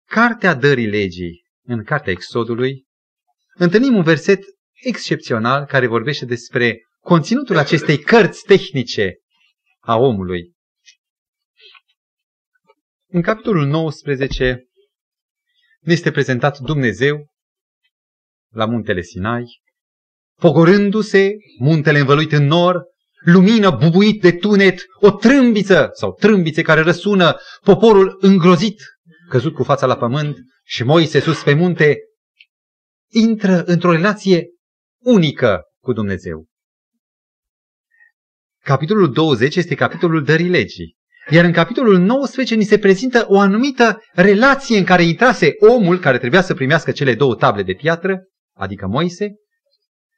cartea 0.04 0.54
dării 0.54 0.86
legii, 0.86 1.42
în 1.62 1.84
cartea 1.84 2.12
Exodului, 2.12 2.84
întâlnim 3.54 3.96
un 3.96 4.02
verset 4.02 4.40
excepțional 4.72 5.64
care 5.64 5.86
vorbește 5.86 6.24
despre 6.24 6.87
conținutul 7.08 7.56
acestei 7.56 7.98
cărți 7.98 8.42
tehnice 8.42 9.16
a 9.80 9.96
omului. 9.96 10.52
În 13.10 13.22
capitolul 13.22 13.66
19 13.66 14.68
ne 15.80 15.92
este 15.92 16.10
prezentat 16.10 16.58
Dumnezeu 16.58 17.26
la 18.52 18.66
muntele 18.66 19.02
Sinai, 19.02 19.44
pogorându-se, 20.40 21.32
muntele 21.58 21.98
învăluit 21.98 22.32
în 22.32 22.44
nor, 22.44 22.84
lumină 23.24 23.70
bubuit 23.70 24.20
de 24.20 24.32
tunet, 24.32 24.84
o 25.00 25.10
trâmbiță 25.10 25.88
sau 25.92 26.12
trâmbițe 26.12 26.62
care 26.62 26.80
răsună, 26.80 27.36
poporul 27.62 28.18
îngrozit, 28.20 28.82
căzut 29.28 29.54
cu 29.54 29.62
fața 29.62 29.86
la 29.86 29.96
pământ 29.96 30.36
și 30.64 30.84
Moise 30.84 31.20
sus 31.20 31.42
pe 31.42 31.54
munte, 31.54 31.98
intră 33.12 33.64
într-o 33.64 33.92
relație 33.92 34.46
unică 35.04 35.62
cu 35.82 35.92
Dumnezeu. 35.92 36.47
Capitolul 38.68 39.12
20 39.12 39.56
este 39.56 39.74
capitolul 39.74 40.24
dării 40.24 40.48
legii. 40.48 40.96
Iar 41.30 41.44
în 41.44 41.52
capitolul 41.52 41.98
19 41.98 42.54
ni 42.54 42.64
se 42.64 42.78
prezintă 42.78 43.24
o 43.28 43.38
anumită 43.40 44.02
relație 44.12 44.78
în 44.78 44.84
care 44.84 45.02
intrase 45.02 45.52
omul 45.58 45.98
care 45.98 46.18
trebuia 46.18 46.42
să 46.42 46.54
primească 46.54 46.90
cele 46.90 47.14
două 47.14 47.34
table 47.34 47.62
de 47.62 47.72
piatră, 47.72 48.22
adică 48.56 48.86
Moise, 48.86 49.34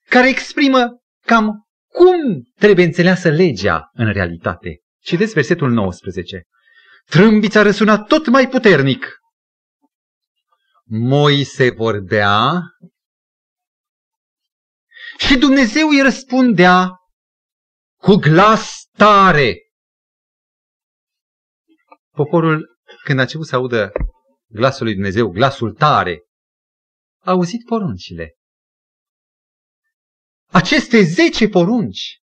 care 0.08 0.28
exprimă 0.28 1.00
cam 1.26 1.66
cum 1.92 2.42
trebuie 2.58 2.84
înțeleasă 2.84 3.28
legea 3.28 3.90
în 3.92 4.12
realitate. 4.12 4.80
Citeți 5.02 5.32
versetul 5.32 5.70
19. 5.70 6.42
Trâmbița 7.04 7.62
răsuna 7.62 7.98
tot 7.98 8.28
mai 8.28 8.48
puternic. 8.48 9.18
Moise 10.84 11.70
vorbea 11.70 12.60
și 15.18 15.38
Dumnezeu 15.38 15.88
îi 15.88 16.02
răspundea 16.02 16.99
cu 18.00 18.14
glas 18.14 18.88
tare. 18.96 19.56
Poporul, 22.10 22.78
când 23.04 23.18
a 23.18 23.22
început 23.22 23.46
să 23.46 23.56
audă 23.56 23.92
glasul 24.46 24.84
lui 24.84 24.94
Dumnezeu, 24.94 25.28
glasul 25.28 25.72
tare, 25.74 26.22
a 27.22 27.30
auzit 27.30 27.64
poruncile. 27.64 28.34
Aceste 30.50 31.02
zece 31.02 31.48
porunci, 31.48 32.20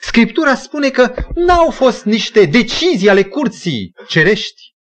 Scriptura 0.00 0.54
spune 0.54 0.90
că 0.90 1.14
n-au 1.34 1.70
fost 1.70 2.04
niște 2.04 2.44
decizii 2.44 3.08
ale 3.08 3.24
curții 3.24 3.92
cerești, 4.08 4.74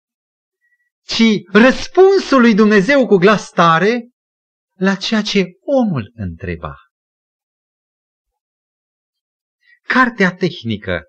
ci 1.05 1.23
răspunsul 1.51 2.41
lui 2.41 2.53
Dumnezeu 2.53 3.07
cu 3.07 3.15
glas 3.15 3.49
tare 3.49 4.09
la 4.73 4.95
ceea 4.95 5.21
ce 5.21 5.45
omul 5.61 6.11
întreba. 6.15 6.75
Cartea 9.87 10.35
tehnică, 10.35 11.03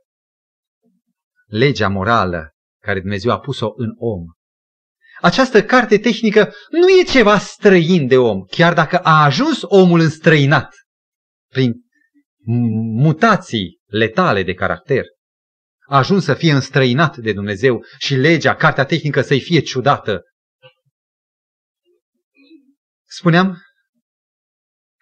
legea 1.46 1.88
morală 1.88 2.54
care 2.82 3.00
Dumnezeu 3.00 3.32
a 3.32 3.38
pus-o 3.38 3.72
în 3.76 3.90
om. 3.96 4.22
Această 5.20 5.64
carte 5.64 5.98
tehnică 5.98 6.52
nu 6.70 6.88
e 6.88 7.02
ceva 7.02 7.38
străin 7.38 8.06
de 8.06 8.18
om, 8.18 8.44
chiar 8.44 8.74
dacă 8.74 8.98
a 8.98 9.24
ajuns 9.24 9.58
omul 9.62 10.00
înstrăinat 10.00 10.74
prin 11.50 11.72
mutații 12.96 13.80
letale 13.86 14.42
de 14.42 14.54
caracter. 14.54 15.04
A 15.88 15.96
ajuns 15.96 16.24
să 16.24 16.34
fie 16.34 16.52
înstrăinat 16.52 17.16
de 17.16 17.32
Dumnezeu 17.32 17.84
și 17.98 18.14
legea, 18.14 18.56
cartea 18.56 18.84
tehnică 18.84 19.20
să-i 19.20 19.40
fie 19.40 19.60
ciudată. 19.60 20.22
Spuneam, 23.08 23.62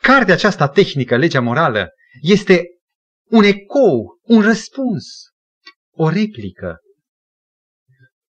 cartea 0.01 0.35
aceasta 0.35 0.69
tehnică, 0.69 1.17
legea 1.17 1.41
morală, 1.41 1.89
este 2.21 2.65
un 3.33 3.45
ecou, 3.45 4.21
un 4.23 4.41
răspuns, 4.43 5.05
o 5.91 6.09
replică. 6.09 6.79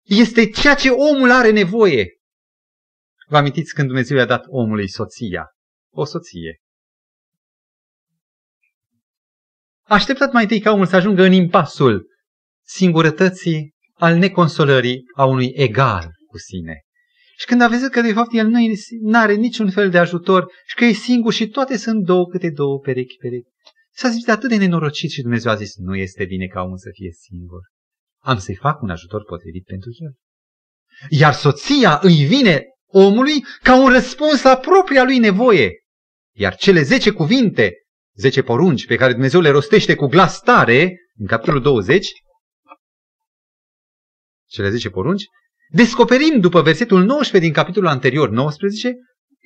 Este 0.03 0.49
ceea 0.49 0.75
ce 0.75 0.89
omul 0.89 1.31
are 1.31 1.51
nevoie. 1.51 2.07
Vă 3.27 3.37
amintiți 3.37 3.73
când 3.73 3.87
Dumnezeu 3.87 4.17
i-a 4.17 4.25
dat 4.25 4.43
omului 4.47 4.89
soția? 4.89 5.47
O 5.93 6.05
soție. 6.05 6.59
Așteptat 9.83 10.31
mai 10.31 10.43
întâi 10.43 10.59
ca 10.59 10.71
omul 10.71 10.85
să 10.85 10.95
ajungă 10.95 11.23
în 11.23 11.31
impasul 11.31 12.07
singurătății, 12.65 13.73
al 13.93 14.17
neconsolării 14.17 15.03
a 15.15 15.25
unui 15.25 15.51
egal 15.55 16.09
cu 16.27 16.37
sine. 16.37 16.81
Și 17.37 17.45
când 17.45 17.61
a 17.61 17.67
văzut 17.67 17.91
că 17.91 18.01
de 18.01 18.13
fapt 18.13 18.33
el 18.33 18.47
nu 19.01 19.17
are 19.19 19.33
niciun 19.33 19.71
fel 19.71 19.89
de 19.89 19.97
ajutor 19.97 20.51
și 20.65 20.75
că 20.75 20.85
e 20.85 20.91
singur 20.91 21.33
și 21.33 21.47
toate 21.47 21.77
sunt 21.77 22.03
două 22.03 22.27
câte 22.27 22.49
două 22.49 22.79
perechi 22.79 23.17
perechi, 23.17 23.49
S-a 23.95 24.09
zis 24.09 24.27
atât 24.27 24.49
de 24.49 24.55
nenorocit 24.55 25.09
și 25.09 25.21
Dumnezeu 25.21 25.51
a 25.51 25.55
zis, 25.55 25.75
nu 25.75 25.95
este 25.95 26.25
bine 26.25 26.47
ca 26.47 26.61
omul 26.61 26.77
să 26.77 26.89
fie 26.93 27.11
singur. 27.11 27.61
Am 28.21 28.37
să-i 28.37 28.55
fac 28.55 28.81
un 28.81 28.89
ajutor 28.89 29.23
potrivit 29.23 29.65
pentru 29.65 29.89
el. 29.99 30.13
Iar 31.09 31.33
soția 31.33 31.99
îi 32.01 32.25
vine 32.25 32.63
omului 32.85 33.45
ca 33.63 33.83
un 33.83 33.89
răspuns 33.89 34.43
la 34.43 34.57
propria 34.57 35.03
lui 35.03 35.17
nevoie. 35.17 35.71
Iar 36.35 36.55
cele 36.55 36.81
zece 36.81 37.11
cuvinte, 37.11 37.73
zece 38.15 38.41
porunci 38.41 38.87
pe 38.87 38.95
care 38.95 39.11
Dumnezeu 39.11 39.41
le 39.41 39.49
rostește 39.49 39.95
cu 39.95 40.05
glas 40.05 40.39
tare, 40.39 40.95
în 41.17 41.25
capitolul 41.25 41.61
20, 41.61 42.11
cele 44.45 44.69
zece 44.69 44.89
porunci, 44.89 45.23
descoperim 45.71 46.39
după 46.39 46.61
versetul 46.61 47.03
19 47.03 47.39
din 47.39 47.61
capitolul 47.61 47.89
anterior, 47.89 48.29
19, 48.29 48.93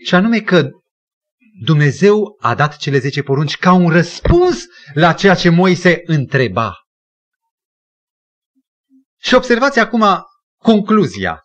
și 0.06 0.16
anume 0.16 0.40
că 0.40 0.70
Dumnezeu 1.64 2.38
a 2.40 2.56
dat 2.56 2.78
cele 2.78 2.98
zece 2.98 3.22
porunci 3.22 3.58
ca 3.58 3.72
un 3.72 3.90
răspuns 3.90 4.66
la 4.94 5.14
ceea 5.14 5.36
ce 5.36 5.50
Moise 5.50 6.02
întreba. 6.06 6.74
Și 9.22 9.34
observați 9.34 9.80
acum 9.80 10.06
concluzia. 10.58 11.44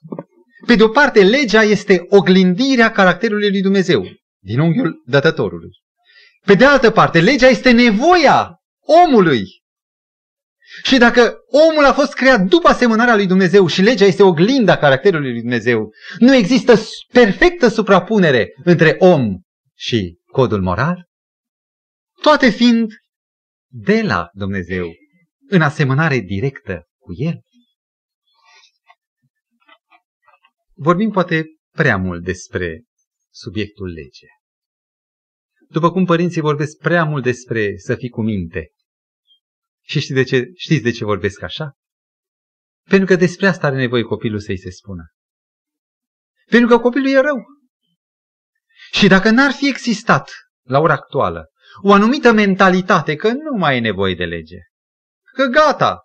Pe 0.67 0.75
de 0.75 0.83
o 0.83 0.89
parte, 0.89 1.23
legea 1.23 1.63
este 1.63 2.05
oglindirea 2.09 2.91
caracterului 2.91 3.51
lui 3.51 3.63
Dumnezeu, 3.63 4.05
din 4.39 4.59
unghiul 4.59 5.03
dătătorului. 5.07 5.71
Pe 6.45 6.55
de 6.55 6.65
altă 6.65 6.91
parte, 6.91 7.21
legea 7.21 7.47
este 7.47 7.71
nevoia 7.71 8.59
omului. 9.05 9.45
Și 10.83 10.99
dacă 10.99 11.37
omul 11.71 11.85
a 11.85 11.93
fost 11.93 12.13
creat 12.13 12.41
după 12.41 12.69
asemănarea 12.69 13.15
lui 13.15 13.27
Dumnezeu 13.27 13.67
și 13.67 13.83
legea 13.83 14.05
este 14.05 14.23
oglinda 14.23 14.77
caracterului 14.77 15.31
lui 15.31 15.41
Dumnezeu, 15.41 15.93
nu 16.19 16.35
există 16.35 16.75
perfectă 17.13 17.69
suprapunere 17.69 18.49
între 18.65 18.97
om 18.99 19.39
și 19.75 20.19
codul 20.25 20.63
moral, 20.63 21.09
toate 22.23 22.51
fiind 22.51 22.93
de 23.73 24.03
la 24.03 24.29
Dumnezeu, 24.33 24.89
în 25.49 25.63
asemănare 25.63 26.19
directă 26.19 26.89
cu 26.99 27.13
El. 27.17 27.41
Vorbim 30.77 31.11
poate 31.11 31.45
prea 31.71 31.97
mult 31.97 32.25
despre 32.25 32.85
subiectul 33.31 33.89
lege. 33.89 34.27
După 35.69 35.91
cum 35.91 36.05
părinții 36.05 36.41
vorbesc 36.41 36.77
prea 36.77 37.05
mult 37.05 37.23
despre 37.23 37.77
să 37.77 37.95
fii 37.95 38.09
cu 38.09 38.23
minte. 38.23 38.71
Și 39.83 40.01
știți 40.01 40.15
de 40.15 40.23
ce, 40.23 40.51
știți 40.55 40.83
de 40.83 40.91
ce 40.91 41.05
vorbesc 41.05 41.43
așa? 41.43 41.73
Pentru 42.89 43.07
că 43.07 43.17
despre 43.17 43.47
asta 43.47 43.67
are 43.67 43.77
nevoie 43.77 44.03
copilul 44.03 44.41
să-i 44.41 44.59
se 44.59 44.71
spună. 44.71 45.05
Pentru 46.47 46.69
că 46.69 46.79
copilul 46.79 47.09
e 47.09 47.21
rău. 47.21 47.54
Și 48.99 49.09
dacă 49.09 49.31
n-ar 49.31 49.53
fi 49.53 49.69
existat 49.69 50.31
la 50.63 50.79
ora 50.79 50.93
actuală 50.93 51.49
o 51.83 51.93
anumită 51.93 52.33
mentalitate 52.33 53.15
că 53.17 53.29
nu 53.29 53.57
mai 53.57 53.77
e 53.77 53.81
nevoie 53.81 54.15
de 54.15 54.25
lege, 54.25 54.57
că 55.35 55.45
gata, 55.45 56.03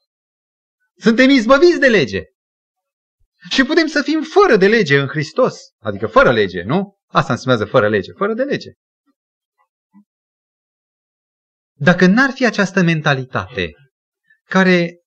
suntem 0.98 1.30
izbăviți 1.30 1.80
de 1.80 1.88
lege, 1.88 2.24
și 3.50 3.64
putem 3.64 3.88
să 3.88 4.02
fim 4.02 4.22
fără 4.22 4.56
de 4.56 4.68
lege 4.68 5.00
în 5.00 5.08
Hristos. 5.08 5.60
Adică 5.80 6.08
fără 6.08 6.32
lege, 6.32 6.64
nu? 6.64 6.98
Asta 7.08 7.34
înseamnă 7.34 7.66
fără 7.66 7.90
lege, 7.90 8.12
fără 8.12 8.34
de 8.34 8.44
lege. 8.44 8.70
Dacă 11.78 12.06
n-ar 12.06 12.30
fi 12.32 12.46
această 12.46 12.82
mentalitate 12.82 13.72
care 14.44 15.00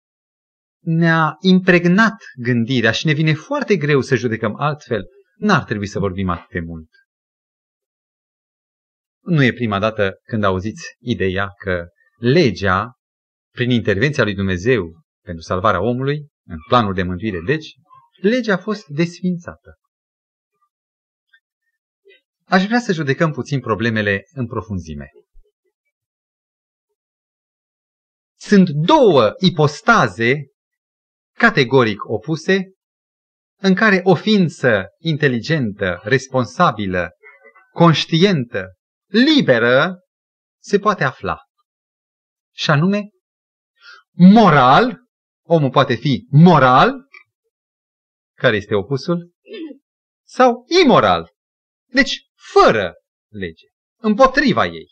ne-a 0.85 1.37
impregnat 1.41 2.17
gândirea 2.43 2.91
și 2.91 3.07
ne 3.07 3.13
vine 3.13 3.35
foarte 3.35 3.77
greu 3.77 4.01
să 4.01 4.15
judecăm 4.15 4.61
altfel, 4.61 5.03
n-ar 5.37 5.65
trebui 5.65 5.87
să 5.87 5.99
vorbim 5.99 6.29
atât 6.29 6.51
de 6.51 6.61
mult. 6.61 6.89
Nu 9.23 9.45
e 9.45 9.53
prima 9.53 9.79
dată 9.79 10.19
când 10.23 10.45
auziți 10.45 10.83
ideea 10.99 11.49
că 11.65 11.87
legea, 12.17 12.93
prin 13.55 13.71
intervenția 13.71 14.25
lui 14.25 14.35
Dumnezeu 14.35 15.03
pentru 15.25 15.43
salvarea 15.43 15.83
omului, 15.83 16.27
în 16.47 16.57
planul 16.69 16.95
de 16.95 17.03
mântuire, 17.03 17.41
deci, 17.47 17.75
legea 18.21 18.53
a 18.53 18.59
fost 18.59 18.87
desfințată. 18.87 19.75
Aș 22.45 22.67
vrea 22.67 22.81
să 22.81 22.93
judecăm 22.93 23.33
puțin 23.33 23.61
problemele 23.61 24.23
în 24.33 24.47
profunzime. 24.47 25.11
Sunt 28.39 28.69
două 28.69 29.33
ipostaze 29.39 30.47
categoric 31.39 32.05
opuse 32.05 32.73
în 33.61 33.75
care 33.75 34.01
o 34.05 34.15
ființă 34.15 34.87
inteligentă, 34.99 36.01
responsabilă, 36.05 37.11
conștientă, 37.73 38.73
liberă 39.13 39.99
se 40.63 40.79
poate 40.79 41.05
afla. 41.05 41.39
Și 42.55 42.71
anume, 42.71 43.09
moral, 44.11 44.99
omul 45.47 45.71
poate 45.71 45.95
fi 45.95 46.27
moral 46.31 47.09
care 48.37 48.57
este 48.57 48.75
opusul? 48.75 49.33
Sau 50.27 50.65
imoral. 50.83 51.31
Deci, 51.89 52.21
fără 52.53 52.93
lege, 53.31 53.67
împotriva 54.01 54.65
ei. 54.67 54.89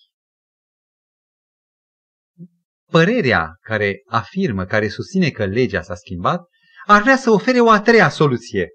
Părerea 2.90 3.56
care 3.60 4.02
afirmă, 4.06 4.64
care 4.64 4.88
susține 4.88 5.30
că 5.30 5.46
legea 5.46 5.82
s-a 5.82 5.94
schimbat, 5.94 6.40
ar 6.86 7.02
vrea 7.02 7.16
să 7.16 7.30
ofere 7.30 7.60
o 7.60 7.70
a 7.70 7.80
treia 7.80 8.08
soluție. 8.08 8.68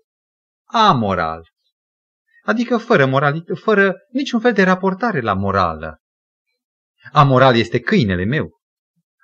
Amoral. 0.64 1.44
Adică 2.46 2.78
fără, 2.78 3.06
moralitate, 3.06 3.54
fără 3.54 3.96
niciun 4.12 4.40
fel 4.40 4.54
de 4.54 4.64
raportare 4.64 5.22
la 5.22 5.34
morală. 5.34 6.00
Amoral 7.12 7.56
este 7.56 7.80
câinele 7.80 8.24
meu. 8.24 8.60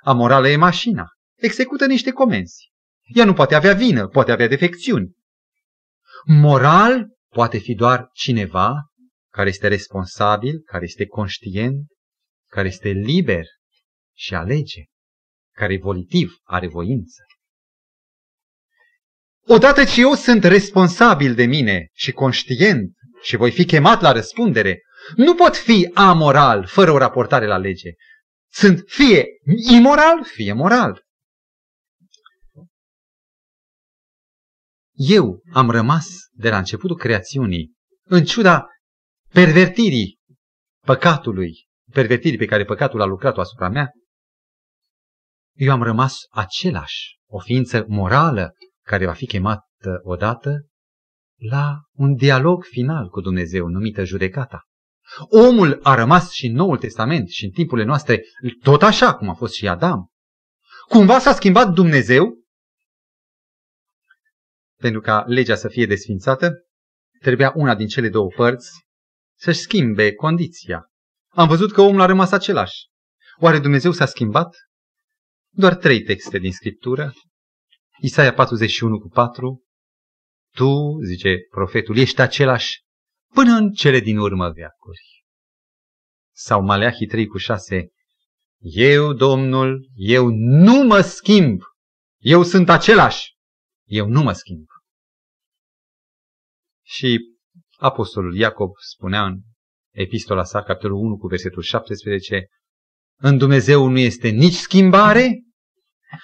Amorală 0.03 0.47
e 0.47 0.55
mașina. 0.55 1.07
Execută 1.35 1.85
niște 1.85 2.11
comenzi. 2.11 2.71
Ea 3.03 3.25
nu 3.25 3.33
poate 3.33 3.55
avea 3.55 3.73
vină, 3.73 4.07
poate 4.07 4.31
avea 4.31 4.47
defecțiuni. 4.47 5.15
Moral 6.25 7.07
poate 7.29 7.57
fi 7.57 7.73
doar 7.73 8.09
cineva 8.13 8.73
care 9.31 9.49
este 9.49 9.67
responsabil, 9.67 10.61
care 10.65 10.83
este 10.83 11.05
conștient, 11.05 11.87
care 12.47 12.67
este 12.67 12.89
liber 12.89 13.45
și 14.17 14.35
alege, 14.35 14.83
care 15.55 15.73
e 15.73 15.77
volitiv, 15.77 16.33
are 16.43 16.67
voință. 16.67 17.23
Odată 19.47 19.83
ce 19.83 20.01
eu 20.01 20.13
sunt 20.13 20.43
responsabil 20.43 21.35
de 21.35 21.45
mine 21.45 21.89
și 21.93 22.11
conștient 22.11 22.95
și 23.21 23.35
voi 23.35 23.51
fi 23.51 23.65
chemat 23.65 24.01
la 24.01 24.11
răspundere, 24.11 24.81
nu 25.15 25.35
pot 25.35 25.55
fi 25.55 25.91
amoral 25.93 26.65
fără 26.65 26.91
o 26.91 26.97
raportare 26.97 27.47
la 27.47 27.57
lege. 27.57 27.89
Sunt 28.51 28.83
fie 28.85 29.25
imoral, 29.71 30.23
fie 30.23 30.53
moral. 30.53 31.03
Eu 34.93 35.41
am 35.53 35.69
rămas 35.69 36.07
de 36.31 36.49
la 36.49 36.57
începutul 36.57 36.97
creațiunii, 36.97 37.73
în 38.03 38.23
ciuda 38.23 38.67
pervertirii 39.33 40.19
păcatului, 40.85 41.67
pervertirii 41.91 42.37
pe 42.37 42.45
care 42.45 42.65
păcatul 42.65 43.01
a 43.01 43.05
lucrat-o 43.05 43.41
asupra 43.41 43.69
mea, 43.69 43.91
eu 45.57 45.71
am 45.71 45.83
rămas 45.83 46.15
același, 46.29 47.19
o 47.29 47.39
ființă 47.39 47.85
morală 47.87 48.53
care 48.85 49.05
va 49.05 49.13
fi 49.13 49.25
chemată 49.25 49.99
odată 50.03 50.65
la 51.41 51.79
un 51.91 52.15
dialog 52.15 52.63
final 52.63 53.09
cu 53.09 53.21
Dumnezeu 53.21 53.67
numită 53.67 54.03
judecata. 54.03 54.61
Omul 55.29 55.79
a 55.83 55.95
rămas 55.95 56.31
și 56.31 56.45
în 56.45 56.53
Noul 56.53 56.77
Testament 56.77 57.29
și 57.29 57.45
în 57.45 57.51
timpurile 57.51 57.85
noastre 57.85 58.23
tot 58.61 58.81
așa 58.81 59.15
cum 59.15 59.29
a 59.29 59.33
fost 59.33 59.53
și 59.53 59.67
Adam. 59.67 60.11
Cumva 60.87 61.19
s-a 61.19 61.33
schimbat 61.33 61.73
Dumnezeu 61.73 62.39
pentru 64.81 65.01
ca 65.01 65.23
legea 65.27 65.55
să 65.55 65.67
fie 65.67 65.85
desfințată, 65.85 66.51
trebuia 67.19 67.53
una 67.55 67.75
din 67.75 67.87
cele 67.87 68.09
două 68.09 68.27
părți 68.35 68.69
să-și 69.37 69.59
schimbe 69.59 70.13
condiția. 70.13 70.85
Am 71.29 71.47
văzut 71.47 71.71
că 71.71 71.81
omul 71.81 72.01
a 72.01 72.05
rămas 72.05 72.31
același. 72.31 72.89
Oare 73.39 73.59
Dumnezeu 73.59 73.91
s-a 73.91 74.05
schimbat? 74.05 74.55
Doar 75.53 75.75
trei 75.75 76.01
texte 76.01 76.37
din 76.37 76.51
Scriptură. 76.51 77.13
Isaia 78.01 78.33
41 78.33 78.99
cu 78.99 79.07
4. 79.07 79.63
Tu, 80.55 80.99
zice 81.05 81.37
profetul, 81.49 81.97
ești 81.97 82.21
același 82.21 82.81
până 83.33 83.51
în 83.51 83.71
cele 83.71 83.99
din 83.99 84.17
urmă 84.17 84.49
veacuri. 84.49 85.23
Sau 86.35 86.61
Maleahii 86.61 87.07
3 87.07 87.25
cu 87.25 87.37
6. 87.37 87.87
Eu, 88.59 89.13
Domnul, 89.13 89.89
eu 89.95 90.27
nu 90.33 90.83
mă 90.83 91.01
schimb. 91.01 91.61
Eu 92.17 92.43
sunt 92.43 92.69
același. 92.69 93.35
Eu 93.85 94.07
nu 94.07 94.21
mă 94.21 94.31
schimb. 94.31 94.65
Și 96.85 97.19
apostolul 97.77 98.35
Iacob 98.35 98.71
spunea 98.77 99.25
în 99.25 99.39
epistola 99.91 100.43
sa, 100.43 100.63
capitolul 100.63 100.97
1 100.97 101.17
cu 101.17 101.27
versetul 101.27 101.61
17, 101.61 102.47
în 103.19 103.37
Dumnezeu 103.37 103.87
nu 103.87 103.99
este 103.99 104.29
nici 104.29 104.53
schimbare, 104.53 105.43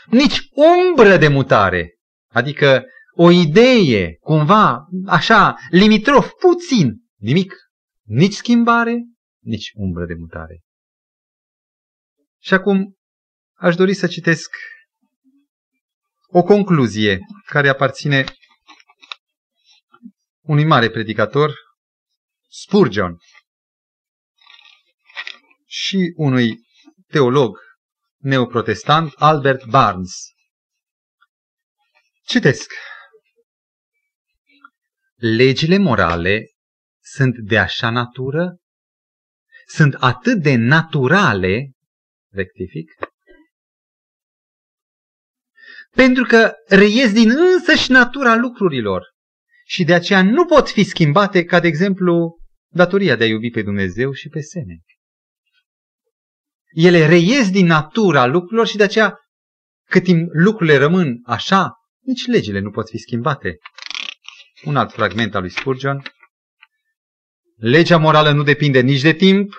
nici 0.06 0.40
umbră 0.52 1.18
de 1.18 1.28
mutare. 1.28 1.98
Adică 2.28 2.86
o 3.20 3.32
idee, 3.32 4.18
cumva, 4.20 4.88
așa, 5.06 5.56
limitrof, 5.70 6.32
puțin, 6.40 6.94
nimic. 7.16 7.54
Nici 8.04 8.34
schimbare, 8.34 8.94
nici 9.40 9.72
umbră 9.76 10.06
de 10.06 10.14
mutare. 10.14 10.62
Și 12.40 12.54
acum 12.54 12.98
aș 13.54 13.76
dori 13.76 13.94
să 13.94 14.08
citesc 14.08 14.50
o 16.28 16.44
concluzie 16.44 17.20
care 17.46 17.70
aparține 17.70 18.26
unui 20.42 20.66
mare 20.66 20.90
predicator, 20.90 21.54
Spurgeon, 22.50 23.18
și 25.66 26.14
unui 26.16 26.60
teolog 27.08 27.58
neoprotestant, 28.18 29.14
Albert 29.16 29.66
Barnes. 29.66 30.16
Citesc. 32.26 32.72
Legile 35.20 35.78
morale 35.78 36.52
sunt 37.04 37.38
de 37.38 37.58
așa 37.58 37.90
natură 37.90 38.58
sunt 39.68 39.94
atât 39.94 40.42
de 40.42 40.56
naturale, 40.56 41.72
rectific, 42.32 42.92
pentru 45.96 46.24
că 46.24 46.54
reiesc 46.68 47.14
din 47.14 47.30
însăși 47.30 47.92
natura 47.92 48.36
lucrurilor 48.36 49.04
și 49.66 49.84
de 49.84 49.94
aceea 49.94 50.24
nu 50.24 50.46
pot 50.46 50.70
fi 50.70 50.84
schimbate 50.84 51.44
ca, 51.44 51.60
de 51.60 51.68
exemplu, 51.68 52.38
datoria 52.74 53.16
de 53.16 53.24
a 53.24 53.28
iubi 53.28 53.50
pe 53.50 53.62
Dumnezeu 53.62 54.12
și 54.12 54.30
pe 54.30 54.40
semeni. 54.40 54.84
Ele 56.70 57.08
reiesc 57.08 57.52
din 57.52 57.66
natura 57.66 58.26
lucrurilor 58.26 58.68
și 58.68 58.78
de 58.78 58.84
aceea, 58.84 59.18
cât 59.90 60.04
timp 60.04 60.30
lucrurile 60.32 60.78
rămân 60.78 61.20
așa, 61.26 61.72
nici 62.00 62.26
legile 62.26 62.60
nu 62.60 62.72
pot 62.72 62.90
fi 62.90 62.98
schimbate. 62.98 63.58
Un 64.68 64.76
alt 64.76 64.92
fragment 64.92 65.36
al 65.36 65.42
lui 65.42 65.50
Spurgeon. 65.50 66.02
Legea 67.56 67.98
morală 67.98 68.32
nu 68.32 68.44
depinde 68.44 68.80
nici 68.82 69.02
de 69.02 69.14
timp, 69.14 69.54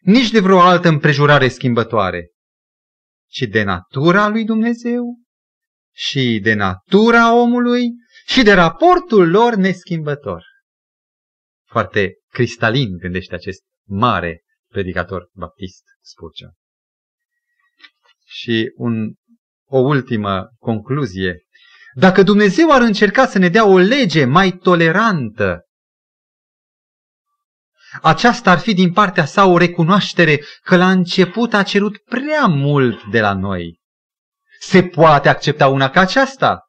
nici 0.00 0.30
de 0.30 0.40
vreo 0.40 0.60
altă 0.60 0.88
împrejurare 0.88 1.48
schimbătoare, 1.48 2.30
ci 3.30 3.40
de 3.40 3.62
natura 3.62 4.28
lui 4.28 4.44
Dumnezeu 4.44 5.18
și 5.94 6.40
de 6.42 6.54
natura 6.54 7.34
omului 7.34 7.88
și 8.26 8.42
de 8.42 8.52
raportul 8.52 9.30
lor 9.30 9.54
neschimbător. 9.54 10.44
Foarte 11.66 12.14
cristalin 12.28 12.96
gândește 12.96 13.34
acest 13.34 13.62
mare 13.88 14.42
predicator 14.68 15.30
baptist 15.32 15.82
Spurgeon. 16.00 16.52
Și 18.24 18.72
un, 18.76 19.12
o 19.64 19.78
ultimă 19.78 20.48
concluzie. 20.58 21.44
Dacă 21.94 22.22
Dumnezeu 22.22 22.70
ar 22.72 22.80
încerca 22.80 23.26
să 23.26 23.38
ne 23.38 23.48
dea 23.48 23.66
o 23.66 23.78
lege 23.78 24.24
mai 24.24 24.50
tolerantă, 24.50 25.64
aceasta 28.02 28.50
ar 28.50 28.58
fi 28.58 28.74
din 28.74 28.92
partea 28.92 29.24
sa 29.24 29.44
o 29.44 29.58
recunoaștere 29.58 30.40
că 30.62 30.76
la 30.76 30.90
început 30.90 31.54
a 31.54 31.62
cerut 31.62 31.98
prea 31.98 32.46
mult 32.46 33.04
de 33.10 33.20
la 33.20 33.34
noi. 33.34 33.80
Se 34.60 34.82
poate 34.82 35.28
accepta 35.28 35.68
una 35.68 35.90
ca 35.90 36.00
aceasta? 36.00 36.60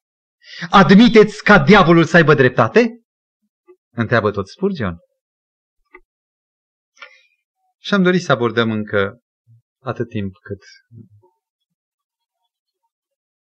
Admiteți 0.70 1.44
ca 1.44 1.60
diavolul 1.60 2.04
să 2.06 2.16
aibă 2.16 2.34
dreptate? 2.34 3.02
Întreabă 3.94 4.32
tot 4.32 4.50
Spurgeon. 4.50 4.98
Și 7.80 7.94
am 7.94 8.04
dorit 8.04 8.22
să 8.22 8.32
abordăm 8.32 8.72
încă 8.72 9.20
atât 9.80 10.10
timp 10.10 10.34
cât 10.44 10.60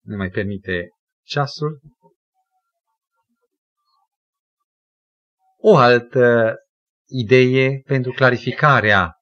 ne 0.04 0.16
mai 0.16 0.28
permite 0.28 0.88
ceasul. 1.22 1.80
O 5.56 5.76
altă 5.76 6.54
idee 7.06 7.82
pentru 7.84 8.12
clarificarea 8.12 9.12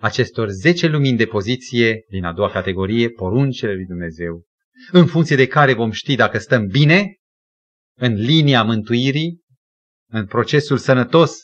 acestor 0.00 0.48
10 0.48 0.86
lumini 0.86 1.16
de 1.16 1.26
poziție 1.26 2.04
din 2.08 2.24
a 2.24 2.32
doua 2.32 2.50
categorie, 2.50 3.08
poruncele 3.08 3.74
lui 3.74 3.86
Dumnezeu, 3.86 4.44
în 4.92 5.06
funcție 5.06 5.36
de 5.36 5.46
care 5.46 5.74
vom 5.74 5.90
ști 5.90 6.14
dacă 6.14 6.38
stăm 6.38 6.66
bine 6.66 7.16
în 7.98 8.14
linia 8.14 8.62
mântuirii, 8.62 9.40
în 10.10 10.26
procesul 10.26 10.78
sănătos 10.78 11.36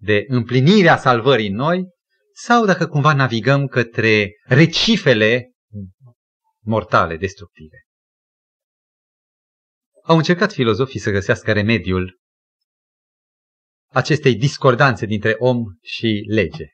de 0.00 0.24
împlinire 0.28 0.88
a 0.88 0.96
salvării 0.96 1.48
în 1.48 1.54
noi, 1.54 1.88
sau 2.34 2.64
dacă 2.64 2.86
cumva 2.86 3.14
navigăm 3.14 3.66
către 3.66 4.30
recifele 4.44 5.50
mortale, 6.64 7.16
destructive. 7.16 7.85
Au 10.06 10.16
încercat 10.16 10.52
filozofii 10.52 11.00
să 11.00 11.10
găsească 11.10 11.52
remediul 11.52 12.20
acestei 13.92 14.36
discordanțe 14.36 15.06
dintre 15.06 15.34
om 15.38 15.64
și 15.82 16.24
lege. 16.28 16.64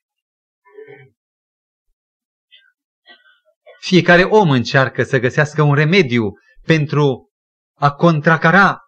Fiecare 3.80 4.22
om 4.22 4.50
încearcă 4.50 5.02
să 5.02 5.18
găsească 5.18 5.62
un 5.62 5.74
remediu 5.74 6.32
pentru 6.62 7.30
a 7.78 7.92
contracara 7.92 8.78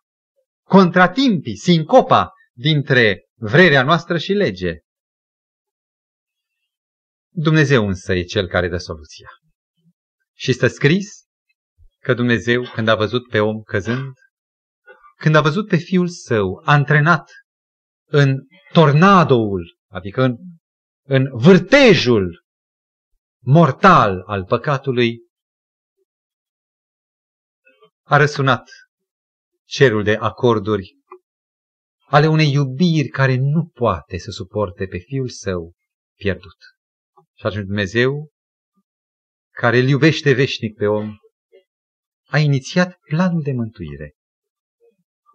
contratimpii, 0.67 1.57
sincopa 1.57 2.33
dintre 2.53 3.25
vrerea 3.35 3.83
noastră 3.83 4.19
și 4.19 4.33
lege. 4.33 4.79
Dumnezeu 7.33 7.87
însă 7.87 8.15
e 8.15 8.23
cel 8.23 8.49
care 8.49 8.69
dă 8.69 8.77
soluția. 8.77 9.29
Și 10.37 10.53
stă 10.53 10.67
scris 10.67 11.25
că 11.99 12.15
Dumnezeu, 12.15 12.71
când 12.75 12.89
a 12.89 12.95
văzut 12.95 13.29
pe 13.29 13.41
om 13.41 13.63
căzând, 13.63 14.13
când 15.25 15.37
a 15.37 15.41
văzut 15.41 15.69
pe 15.69 15.77
fiul 15.77 16.09
său 16.09 16.63
antrenat 16.65 17.31
în 18.09 18.47
tornadoul, 18.73 19.79
adică 19.91 20.23
în, 20.23 20.37
în 21.07 21.39
vârtejul 21.39 22.45
mortal 23.45 24.23
al 24.27 24.45
păcatului, 24.45 25.19
a 28.03 28.17
răsunat 28.17 28.69
cerul 29.65 30.03
de 30.03 30.17
acorduri 30.17 30.97
ale 32.07 32.27
unei 32.27 32.53
iubiri 32.53 33.09
care 33.09 33.37
nu 33.37 33.67
poate 33.67 34.19
să 34.19 34.31
suporte 34.31 34.87
pe 34.87 34.99
fiul 34.99 35.29
său 35.29 35.73
pierdut. 36.19 36.59
Și 37.39 37.47
atunci 37.47 37.65
Dumnezeu, 37.65 38.31
care 39.51 39.79
îl 39.79 39.89
iubește 39.89 40.33
veșnic 40.33 40.77
pe 40.77 40.87
om, 40.87 41.17
a 42.27 42.39
inițiat 42.39 42.99
planul 43.09 43.43
de 43.43 43.53
mântuire. 43.53 44.15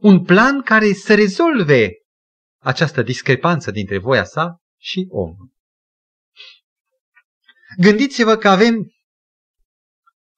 Un 0.02 0.24
plan 0.24 0.62
care 0.62 0.94
să 0.94 1.16
rezolve 1.16 1.90
această 2.62 3.02
discrepanță 3.02 3.72
dintre 3.72 3.98
voia 3.98 4.24
sa 4.24 4.58
și 4.78 5.08
om. 5.10 5.36
Gândiți-vă 7.78 8.36
că 8.36 8.50
avem 8.50 8.92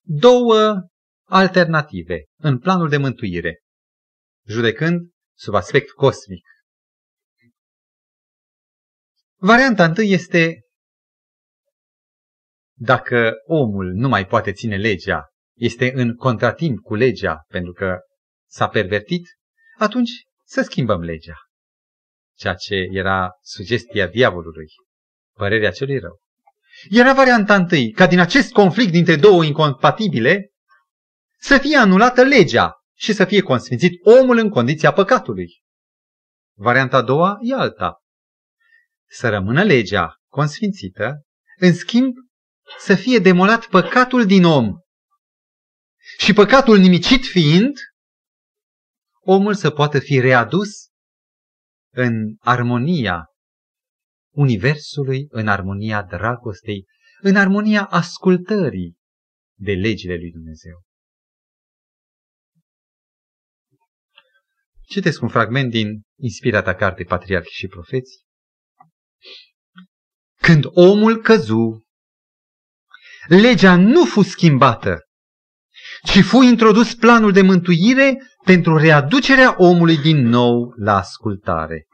două 0.01 0.87
alternative 1.27 2.25
în 2.37 2.59
planul 2.59 2.89
de 2.89 2.97
mântuire, 2.97 3.61
judecând 4.47 5.09
sub 5.37 5.53
aspect 5.53 5.89
cosmic. 5.89 6.45
Varianta 9.39 9.85
întâi 9.85 10.11
este 10.11 10.61
dacă 12.77 13.33
omul 13.45 13.93
nu 13.93 14.07
mai 14.07 14.27
poate 14.27 14.51
ține 14.51 14.77
legea, 14.77 15.29
este 15.57 15.91
în 15.93 16.15
contratimp 16.15 16.79
cu 16.79 16.95
legea 16.95 17.43
pentru 17.47 17.71
că 17.71 17.99
s-a 18.49 18.67
pervertit, 18.67 19.27
atunci 19.81 20.11
să 20.45 20.61
schimbăm 20.61 21.01
legea. 21.01 21.35
Ceea 22.37 22.53
ce 22.53 22.75
era 22.91 23.29
sugestia 23.41 24.07
diavolului, 24.07 24.67
părerea 25.37 25.71
celui 25.71 25.99
rău. 25.99 26.19
Era 26.89 27.13
varianta 27.13 27.55
întâi, 27.55 27.91
ca 27.91 28.07
din 28.07 28.19
acest 28.19 28.51
conflict 28.51 28.91
dintre 28.91 29.15
două 29.15 29.43
incompatibile, 29.43 30.51
să 31.39 31.57
fie 31.57 31.77
anulată 31.77 32.23
legea 32.23 32.73
și 32.97 33.13
să 33.13 33.25
fie 33.25 33.41
consfințit 33.41 34.05
omul 34.05 34.37
în 34.37 34.49
condiția 34.49 34.93
păcatului. 34.93 35.61
Varianta 36.57 36.97
a 36.97 37.01
doua 37.01 37.37
e 37.41 37.53
alta. 37.53 38.01
Să 39.09 39.29
rămână 39.29 39.63
legea 39.63 40.15
consfințită, 40.27 41.25
în 41.57 41.73
schimb 41.73 42.13
să 42.79 42.95
fie 42.95 43.19
demolat 43.19 43.65
păcatul 43.65 44.25
din 44.25 44.43
om. 44.43 44.75
Și 46.17 46.33
păcatul 46.33 46.77
nimicit 46.77 47.25
fiind, 47.25 47.77
omul 49.35 49.53
să 49.53 49.69
poată 49.69 49.99
fi 49.99 50.19
readus 50.19 50.69
în 51.93 52.35
armonia 52.39 53.25
Universului, 54.33 55.27
în 55.29 55.47
armonia 55.47 56.03
dragostei, 56.03 56.85
în 57.21 57.35
armonia 57.35 57.85
ascultării 57.85 58.95
de 59.59 59.71
legile 59.71 60.15
lui 60.15 60.31
Dumnezeu. 60.31 60.81
Citesc 64.81 65.21
un 65.21 65.29
fragment 65.29 65.69
din 65.69 66.01
inspirata 66.19 66.75
carte 66.75 67.03
Patriarhi 67.03 67.51
și 67.51 67.67
Profeți. 67.67 68.25
Când 70.41 70.63
omul 70.65 71.21
căzu, 71.21 71.85
legea 73.27 73.75
nu 73.75 74.05
fu 74.05 74.21
schimbată, 74.21 74.99
ci 76.03 76.23
fu 76.23 76.41
introdus 76.41 76.95
planul 76.95 77.31
de 77.31 77.41
mântuire 77.41 78.17
pentru 78.45 78.77
readucerea 78.77 79.55
omului 79.57 79.97
din 79.97 80.17
nou 80.17 80.73
la 80.77 80.97
ascultare. 80.97 81.87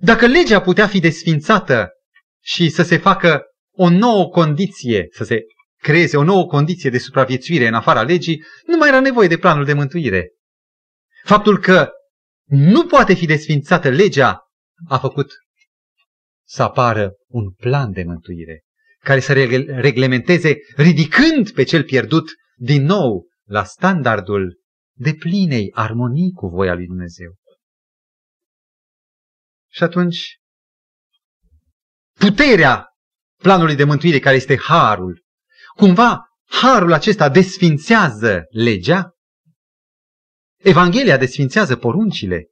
Dacă 0.00 0.26
legea 0.26 0.60
putea 0.60 0.86
fi 0.86 1.00
desfințată 1.00 1.90
și 2.40 2.70
să 2.70 2.82
se 2.82 2.96
facă 2.98 3.42
o 3.76 3.88
nouă 3.88 4.28
condiție, 4.28 5.06
să 5.10 5.24
se 5.24 5.40
creeze 5.76 6.16
o 6.16 6.22
nouă 6.22 6.46
condiție 6.46 6.90
de 6.90 6.98
supraviețuire 6.98 7.66
în 7.66 7.74
afara 7.74 8.02
legii, 8.02 8.44
nu 8.66 8.76
mai 8.76 8.88
era 8.88 9.00
nevoie 9.00 9.28
de 9.28 9.38
planul 9.38 9.64
de 9.64 9.72
mântuire. 9.72 10.32
Faptul 11.24 11.58
că 11.58 11.90
nu 12.48 12.86
poate 12.86 13.14
fi 13.14 13.26
desfințată 13.26 13.88
legea 13.88 14.40
a 14.88 14.98
făcut 14.98 15.32
să 16.46 16.62
apară 16.62 17.12
un 17.28 17.50
plan 17.50 17.92
de 17.92 18.02
mântuire 18.02 18.62
care 18.98 19.20
să 19.20 19.32
reglementeze, 19.80 20.56
ridicând 20.76 21.50
pe 21.50 21.62
cel 21.62 21.84
pierdut 21.84 22.30
din 22.62 22.82
nou 22.82 23.28
la 23.44 23.64
standardul 23.64 24.60
de 24.92 25.14
plinei 25.14 25.72
armonii 25.74 26.32
cu 26.32 26.46
voia 26.46 26.74
lui 26.74 26.86
Dumnezeu. 26.86 27.34
Și 29.70 29.82
atunci 29.82 30.40
puterea 32.12 32.86
planului 33.36 33.74
de 33.74 33.84
mântuire 33.84 34.18
care 34.18 34.36
este 34.36 34.56
harul. 34.58 35.24
Cumva 35.76 36.26
harul 36.44 36.92
acesta 36.92 37.28
desfințează 37.28 38.44
legea? 38.50 39.16
Evanghelia 40.56 41.16
desfințează 41.16 41.76
poruncile? 41.76 42.50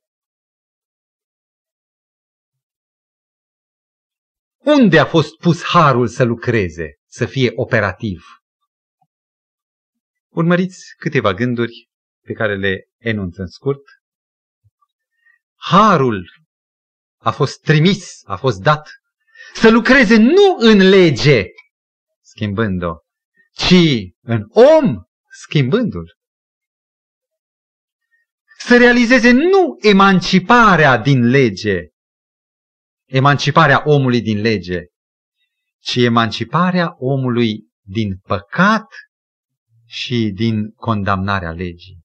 Unde 4.59 4.99
a 4.99 5.07
fost 5.07 5.37
pus 5.37 5.65
harul 5.65 6.09
să 6.09 6.25
lucreze, 6.25 6.99
să 7.07 7.27
fie 7.27 7.53
operativ? 7.55 8.40
Urmăriți 10.31 10.95
câteva 10.97 11.35
gânduri 11.35 11.89
pe 12.27 12.33
care 12.33 12.57
le 12.57 12.89
enunț 12.99 13.37
în 13.37 13.47
scurt. 13.47 13.83
Harul 15.57 16.31
a 17.17 17.31
fost 17.31 17.61
trimis, 17.61 18.21
a 18.25 18.37
fost 18.37 18.61
dat 18.61 18.89
să 19.55 19.71
lucreze 19.71 20.17
nu 20.17 20.57
în 20.59 20.89
lege, 20.89 21.45
schimbând-o, 22.21 22.95
ci 23.53 23.75
în 24.21 24.47
om, 24.49 25.03
schimbându-l. 25.31 26.17
Să 28.59 28.77
realizeze 28.79 29.31
nu 29.31 29.77
emanciparea 29.81 30.97
din 30.97 31.27
lege, 31.27 31.89
emanciparea 33.05 33.83
omului 33.85 34.21
din 34.21 34.41
lege, 34.41 34.81
ci 35.79 35.97
emanciparea 35.97 36.95
omului 36.99 37.69
din 37.81 38.19
păcat 38.19 38.87
și 39.93 40.31
din 40.35 40.71
condamnarea 40.71 41.53
legii. 41.53 41.99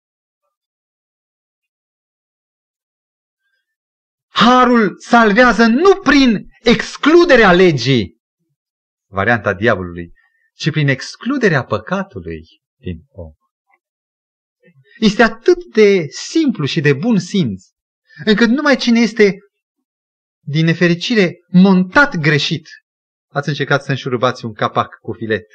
Harul 4.27 4.99
salvează 4.99 5.65
nu 5.65 5.95
prin 5.95 6.47
excluderea 6.63 7.51
legii, 7.51 8.17
varianta 9.09 9.53
diavolului, 9.53 10.11
ci 10.53 10.71
prin 10.71 10.87
excluderea 10.87 11.63
păcatului 11.63 12.41
din 12.79 13.03
om. 13.07 13.31
Este 14.99 15.23
atât 15.23 15.63
de 15.73 16.05
simplu 16.07 16.65
și 16.65 16.81
de 16.81 16.93
bun 16.93 17.19
simț, 17.19 17.63
încât 18.25 18.49
numai 18.49 18.75
cine 18.75 18.99
este, 18.99 19.37
din 20.39 20.65
nefericire, 20.65 21.33
montat 21.47 22.15
greșit, 22.15 22.67
ați 23.27 23.49
încercat 23.49 23.83
să 23.83 23.89
înșurubați 23.89 24.45
un 24.45 24.53
capac 24.53 24.97
cu 25.01 25.13
filet, 25.13 25.45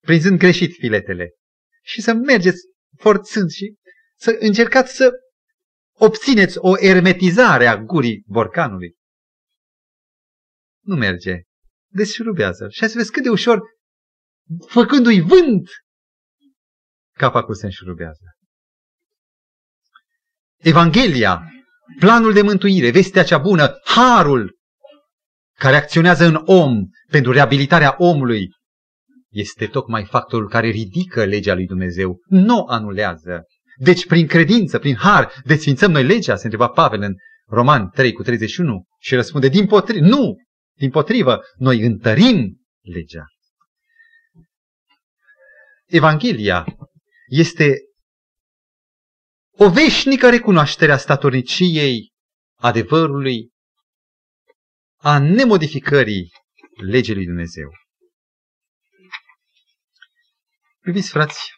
prinzând 0.00 0.38
greșit 0.38 0.74
filetele, 0.74 1.30
și 1.82 2.00
să 2.00 2.12
mergeți 2.12 2.60
forțând 2.96 3.50
și 3.50 3.74
să 4.16 4.36
încercați 4.40 4.94
să 4.94 5.10
obțineți 5.92 6.58
o 6.58 6.78
ermetizare 6.78 7.66
a 7.66 7.76
gurii 7.76 8.24
borcanului. 8.26 8.96
Nu 10.84 10.96
merge. 10.96 11.42
Desșurubează. 11.90 12.68
Și 12.68 12.88
să 12.88 12.92
vezi 12.96 13.10
cât 13.10 13.22
de 13.22 13.28
ușor, 13.28 13.60
făcându-i 14.66 15.20
vânt, 15.20 15.68
capacul 17.12 17.54
se 17.54 17.64
înșurubează. 17.64 18.24
Evanghelia, 20.56 21.42
planul 21.98 22.32
de 22.32 22.42
mântuire, 22.42 22.90
vestea 22.90 23.24
cea 23.24 23.38
bună, 23.38 23.80
harul 23.84 24.58
care 25.58 25.76
acționează 25.76 26.24
în 26.24 26.42
om 26.44 26.86
pentru 27.10 27.32
reabilitarea 27.32 27.94
omului, 27.98 28.48
este 29.38 29.66
tocmai 29.66 30.04
factorul 30.04 30.48
care 30.48 30.68
ridică 30.68 31.24
legea 31.24 31.54
lui 31.54 31.66
Dumnezeu, 31.66 32.20
nu 32.26 32.64
anulează. 32.64 33.42
Deci, 33.76 34.06
prin 34.06 34.26
credință, 34.26 34.78
prin 34.78 34.94
har, 34.94 35.32
desfințăm 35.44 35.90
noi 35.90 36.04
legea, 36.04 36.36
se 36.36 36.44
întreba 36.44 36.68
Pavel 36.68 37.02
în 37.02 37.14
Roman 37.46 37.90
3 37.90 38.12
cu 38.12 38.22
31 38.22 38.84
și 38.98 39.14
răspunde, 39.14 39.48
din 39.48 39.66
potrivă, 39.66 40.06
nu, 40.06 40.36
din 40.76 40.90
potrivă, 40.90 41.40
noi 41.56 41.80
întărim 41.80 42.60
legea. 42.80 43.24
Evanghelia 45.86 46.64
este 47.26 47.76
o 49.50 49.70
veșnică 49.70 50.30
recunoaștere 50.30 50.92
a 50.92 50.96
statorniciei 50.96 52.12
adevărului, 52.60 53.50
a 54.96 55.18
nemodificării 55.18 56.30
legii 56.86 57.14
lui 57.14 57.24
Dumnezeu. 57.24 57.70
Priviți, 60.80 61.10
frați, 61.10 61.52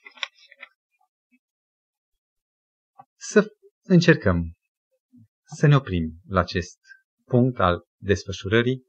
să 3.16 3.46
încercăm 3.82 4.52
să 5.56 5.66
ne 5.66 5.76
oprim 5.76 6.20
la 6.26 6.40
acest 6.40 6.78
punct 7.24 7.58
al 7.58 7.84
desfășurării, 7.96 8.82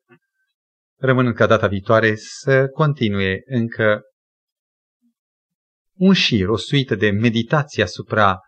rămânând 0.99 1.35
ca 1.35 1.45
data 1.45 1.67
viitoare 1.67 2.15
să 2.15 2.67
continue 2.67 3.41
încă 3.45 4.01
un 5.93 6.13
șir, 6.13 6.47
o 6.47 6.57
suită 6.57 6.95
de 6.95 7.09
meditație 7.09 7.83
asupra 7.83 8.39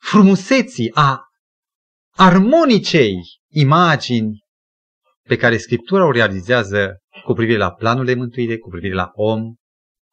frumuseții, 0.00 0.90
a 0.94 1.20
armonicei 2.10 3.16
imagini 3.48 4.44
pe 5.22 5.36
care 5.36 5.56
Scriptura 5.56 6.06
o 6.06 6.10
realizează 6.10 6.96
cu 7.24 7.32
privire 7.32 7.58
la 7.58 7.72
planul 7.72 8.04
de 8.04 8.14
mântuire, 8.14 8.58
cu 8.58 8.68
privire 8.68 8.94
la 8.94 9.10
om, 9.12 9.54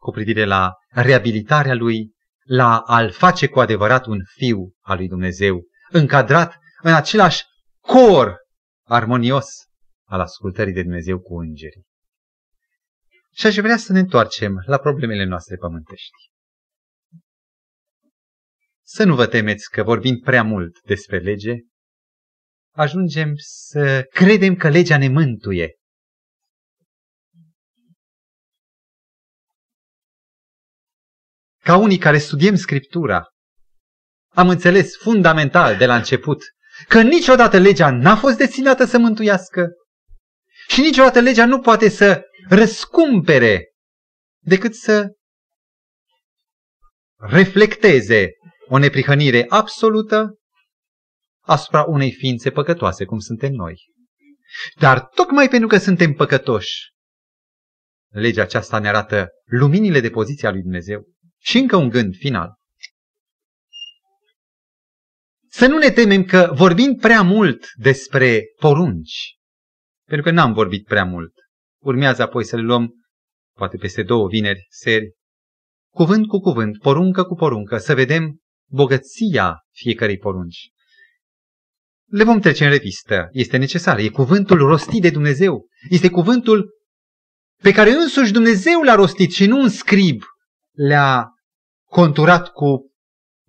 cu 0.04 0.12
privire 0.12 0.46
la 0.46 0.74
reabilitarea 0.88 1.74
lui, 1.74 2.12
la 2.46 2.80
a-l 2.80 3.12
face 3.12 3.48
cu 3.48 3.60
adevărat 3.60 4.06
un 4.06 4.20
fiu 4.38 4.74
al 4.80 4.98
lui 4.98 5.08
Dumnezeu, 5.08 5.62
încadrat 5.90 6.58
în 6.82 6.94
același 6.94 7.44
cor 7.80 8.38
armonios 8.88 9.48
al 10.04 10.20
ascultării 10.20 10.74
de 10.74 10.82
Dumnezeu 10.82 11.20
cu 11.20 11.38
îngerii. 11.38 11.86
Și 13.36 13.46
aș 13.48 13.56
vrea 13.56 13.78
să 13.78 13.92
ne 13.92 14.00
întoarcem 14.00 14.64
la 14.66 14.78
problemele 14.78 15.26
noastre 15.26 15.56
pământești. 15.56 16.32
Să 18.86 19.04
nu 19.04 19.16
vă 19.16 19.28
temeți 19.28 19.70
că 19.70 19.84
vorbind 19.84 20.22
prea 20.22 20.44
mult 20.44 20.82
despre 20.82 21.18
lege, 21.18 21.56
ajungem 22.72 23.34
să 23.36 24.08
credem 24.10 24.56
că 24.56 24.70
legea 24.70 24.98
ne 24.98 25.08
mântuie. 25.08 25.74
Ca 31.64 31.76
unii 31.76 31.98
care 31.98 32.18
studiem 32.18 32.56
Scriptura, 32.56 33.28
am 34.34 34.50
înțeles 34.50 34.98
fundamental 34.98 35.78
de 35.78 35.86
la 35.86 35.96
început 35.96 36.44
că 36.88 37.02
niciodată 37.02 37.58
legea 37.58 37.90
n-a 37.90 38.16
fost 38.16 38.38
destinată 38.38 38.86
să 38.86 38.98
mântuiască 38.98 39.68
și 40.68 40.82
niciodată 40.82 41.20
legea 41.20 41.46
nu 41.46 41.60
poate 41.60 41.90
să 41.90 42.22
răscumpere 42.50 43.74
decât 44.44 44.76
să 44.76 45.12
reflecteze 47.18 48.32
o 48.68 48.78
neprihănire 48.78 49.46
absolută 49.50 50.40
asupra 51.46 51.84
unei 51.84 52.12
ființe 52.12 52.52
păcătoase, 52.52 53.06
cum 53.06 53.20
suntem 53.20 53.52
noi. 53.52 53.92
Dar 54.80 55.06
tocmai 55.06 55.50
pentru 55.50 55.68
că 55.68 55.78
suntem 55.78 56.14
păcătoși, 56.14 56.92
legea 58.10 58.42
aceasta 58.42 58.80
ne 58.80 58.88
arată 58.88 59.30
luminile 59.46 60.00
de 60.00 60.10
poziția 60.10 60.52
lui 60.52 60.62
Dumnezeu. 60.62 61.13
Și 61.44 61.58
încă 61.58 61.76
un 61.76 61.90
gând 61.90 62.16
final. 62.16 62.56
Să 65.50 65.68
nu 65.68 65.78
ne 65.78 65.92
temem 65.92 66.24
că 66.24 66.52
vorbind 66.56 67.00
prea 67.00 67.22
mult 67.22 67.66
despre 67.76 68.44
porunci, 68.60 69.38
pentru 70.08 70.26
că 70.26 70.32
n-am 70.32 70.54
vorbit 70.54 70.86
prea 70.86 71.06
mult, 71.06 71.34
urmează 71.82 72.22
apoi 72.22 72.46
să 72.46 72.56
le 72.56 72.62
luăm, 72.62 72.94
poate 73.58 73.78
peste 73.78 74.04
două 74.04 74.28
vineri, 74.28 74.66
seri, 74.70 75.12
cuvânt 75.94 76.28
cu 76.28 76.40
cuvânt, 76.40 76.78
poruncă 76.78 77.24
cu 77.24 77.36
poruncă, 77.36 77.78
să 77.78 77.94
vedem 77.94 78.40
bogăția 78.70 79.58
fiecarei 79.72 80.18
porunci. 80.18 80.70
Le 82.06 82.24
vom 82.24 82.40
trece 82.40 82.64
în 82.64 82.72
revistă. 82.72 83.30
Este 83.32 83.58
necesar. 83.58 83.98
E 83.98 84.10
cuvântul 84.10 84.58
rostit 84.58 85.02
de 85.02 85.10
Dumnezeu. 85.10 85.68
Este 85.90 86.10
cuvântul 86.10 86.70
pe 87.62 87.72
care 87.72 87.92
însuși 87.92 88.32
Dumnezeu 88.32 88.82
l-a 88.82 88.96
rostit 88.96 89.32
și 89.32 89.46
nu 89.46 89.60
un 89.60 89.70
scrib 89.70 90.22
le-a 90.76 91.33
conturat 91.94 92.48
cu 92.48 92.92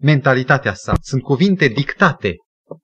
mentalitatea 0.01 0.75
sa. 0.75 0.95
Sunt 1.01 1.23
cuvinte 1.23 1.67
dictate, 1.67 2.37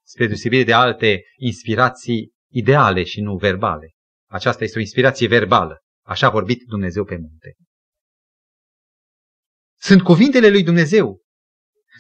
spre 0.02 0.26
deosebire 0.26 0.64
de 0.64 0.72
alte 0.72 1.22
inspirații 1.36 2.32
ideale 2.52 3.02
și 3.04 3.20
nu 3.20 3.36
verbale. 3.36 3.90
Aceasta 4.30 4.64
este 4.64 4.78
o 4.78 4.80
inspirație 4.80 5.28
verbală. 5.28 5.78
Așa 6.06 6.26
a 6.26 6.30
vorbit 6.30 6.62
Dumnezeu 6.66 7.04
pe 7.04 7.16
munte. 7.16 7.54
Sunt 9.80 10.02
cuvintele 10.02 10.48
lui 10.48 10.62
Dumnezeu. 10.62 11.20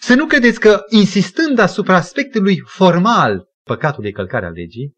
Să 0.00 0.14
nu 0.14 0.26
credeți 0.26 0.60
că, 0.60 0.80
insistând 0.88 1.58
asupra 1.58 1.94
aspectului 1.94 2.58
formal, 2.58 3.44
păcatul 3.64 4.02
de 4.02 4.10
călcare 4.10 4.46
a 4.46 4.50
legii, 4.50 4.94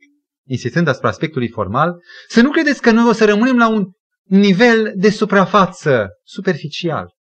insistând 0.48 0.88
asupra 0.88 1.08
aspectului 1.08 1.48
formal, 1.48 2.02
să 2.28 2.40
nu 2.40 2.50
credeți 2.50 2.82
că 2.82 2.90
noi 2.90 3.08
o 3.08 3.12
să 3.12 3.24
rămânem 3.24 3.56
la 3.56 3.68
un 3.68 3.90
nivel 4.22 4.92
de 4.96 5.10
suprafață 5.10 6.08
superficial. 6.22 7.20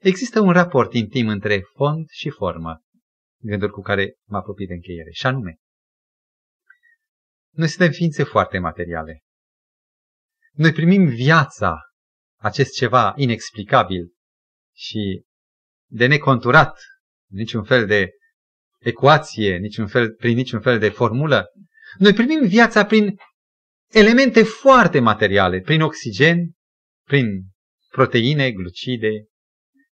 Există 0.00 0.40
un 0.40 0.52
raport 0.52 0.92
intim 0.92 1.28
între 1.28 1.60
fond 1.60 2.08
și 2.08 2.30
formă, 2.30 2.82
gânduri 3.42 3.72
cu 3.72 3.80
care 3.80 4.16
mă 4.28 4.36
apropii 4.36 4.66
de 4.66 4.72
încheiere, 4.72 5.10
și 5.10 5.26
anume, 5.26 5.56
Noi 7.50 7.68
suntem 7.68 7.90
ființe 7.90 8.22
foarte 8.22 8.58
materiale. 8.58 9.22
Noi 10.52 10.72
primim 10.72 11.04
viața, 11.06 11.80
acest 12.40 12.72
ceva 12.72 13.12
inexplicabil 13.16 14.12
și 14.76 15.24
de 15.90 16.06
neconturat, 16.06 16.78
niciun 17.30 17.64
fel 17.64 17.86
de 17.86 18.10
ecuație, 18.78 19.56
niciun 19.56 19.86
fel, 19.86 20.14
prin 20.14 20.34
niciun 20.34 20.60
fel 20.60 20.78
de 20.78 20.88
formulă. 20.88 21.46
Noi 21.98 22.12
primim 22.12 22.46
viața 22.46 22.84
prin 22.84 23.16
elemente 23.88 24.42
foarte 24.42 25.00
materiale, 25.00 25.60
prin 25.60 25.82
oxigen, 25.82 26.52
prin 27.06 27.26
proteine, 27.88 28.52
glucide, 28.52 29.29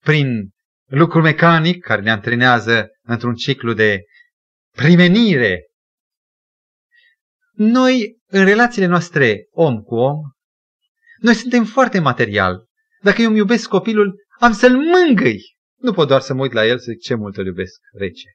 prin 0.04 0.50
lucru 0.90 1.22
mecanic 1.22 1.84
care 1.84 2.02
ne 2.02 2.12
antrenează 2.12 2.88
într-un 3.02 3.34
ciclu 3.34 3.74
de 3.74 4.02
primenire. 4.76 5.68
Noi, 7.52 8.18
în 8.26 8.46
relațiile 8.46 8.88
noastre 8.88 9.48
om 9.52 9.82
cu 9.82 9.96
om, 9.96 10.20
noi 11.18 11.34
suntem 11.34 11.66
foarte 11.66 12.00
material. 12.00 12.68
Dacă 13.02 13.22
eu 13.22 13.28
îmi 13.28 13.38
iubesc 13.38 13.70
copilul, 13.70 14.16
am 14.40 14.54
să-l 14.54 14.78
mângâi. 14.78 15.42
Nu 15.78 15.94
pot 15.94 16.08
doar 16.08 16.22
să 16.22 16.34
mă 16.34 16.42
uit 16.42 16.52
la 16.52 16.66
el 16.66 16.80
să 16.80 16.92
zic 16.92 17.02
ce 17.02 17.16
mult 17.16 17.38
îl 17.38 17.46
iubesc, 17.46 17.80
rece. 17.98 18.30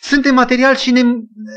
Suntem 0.00 0.34
material 0.34 0.76
și 0.76 0.90
ne, 0.90 1.02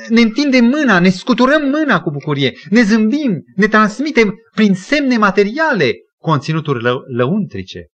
ne 0.10 0.22
întindem 0.22 0.66
mâna, 0.66 1.00
ne 1.00 1.10
scuturăm 1.10 1.70
mâna 1.70 2.02
cu 2.02 2.12
bucurie, 2.12 2.54
ne 2.70 2.82
zâmbim, 2.82 3.44
ne 3.56 3.68
transmitem 3.68 4.36
prin 4.56 4.76
semne 4.76 5.18
materiale 5.18 5.94
conținuturi 6.18 6.82
lă, 6.82 7.04
lăuntrice. 7.08 7.88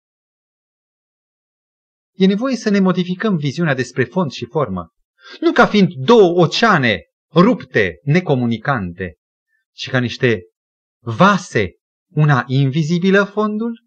E 2.14 2.26
nevoie 2.26 2.56
să 2.56 2.70
ne 2.70 2.80
modificăm 2.80 3.36
viziunea 3.36 3.74
despre 3.74 4.04
fond 4.04 4.32
și 4.32 4.46
formă. 4.46 4.90
Nu 5.40 5.52
ca 5.52 5.66
fiind 5.66 5.94
două 5.94 6.44
oceane 6.44 7.02
rupte, 7.34 8.00
necomunicante, 8.04 9.16
ci 9.76 9.90
ca 9.90 10.00
niște 10.00 10.42
vase, 11.04 11.72
una 12.12 12.44
invizibilă 12.48 13.24
fondul, 13.24 13.84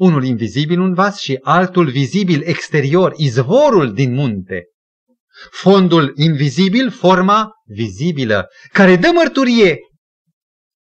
unul 0.00 0.24
invizibil 0.24 0.80
un 0.80 0.94
vas 0.94 1.20
și 1.20 1.38
altul 1.42 1.90
vizibil 1.90 2.42
exterior, 2.42 3.12
izvorul 3.16 3.92
din 3.94 4.12
munte. 4.14 4.64
Fondul 5.50 6.12
invizibil, 6.16 6.90
forma 6.90 7.50
vizibilă, 7.64 8.48
care 8.72 8.96
dă 8.96 9.10
mărturie 9.14 9.78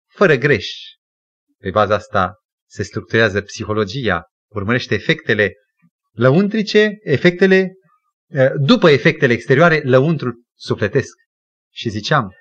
fără 0.07 0.35
greș. 0.35 0.67
Pe 1.59 1.71
baza 1.71 1.95
asta 1.95 2.35
se 2.69 2.83
structurează 2.83 3.41
psihologia, 3.41 4.23
urmărește 4.51 4.95
efectele 4.95 5.53
lăuntrice, 6.13 6.99
efectele, 7.03 7.73
eh, 8.29 8.51
după 8.57 8.91
efectele 8.91 9.33
exterioare, 9.33 9.81
lăuntrul 9.85 10.43
sufletesc. 10.57 11.17
Și 11.73 11.89
ziceam, 11.89 12.33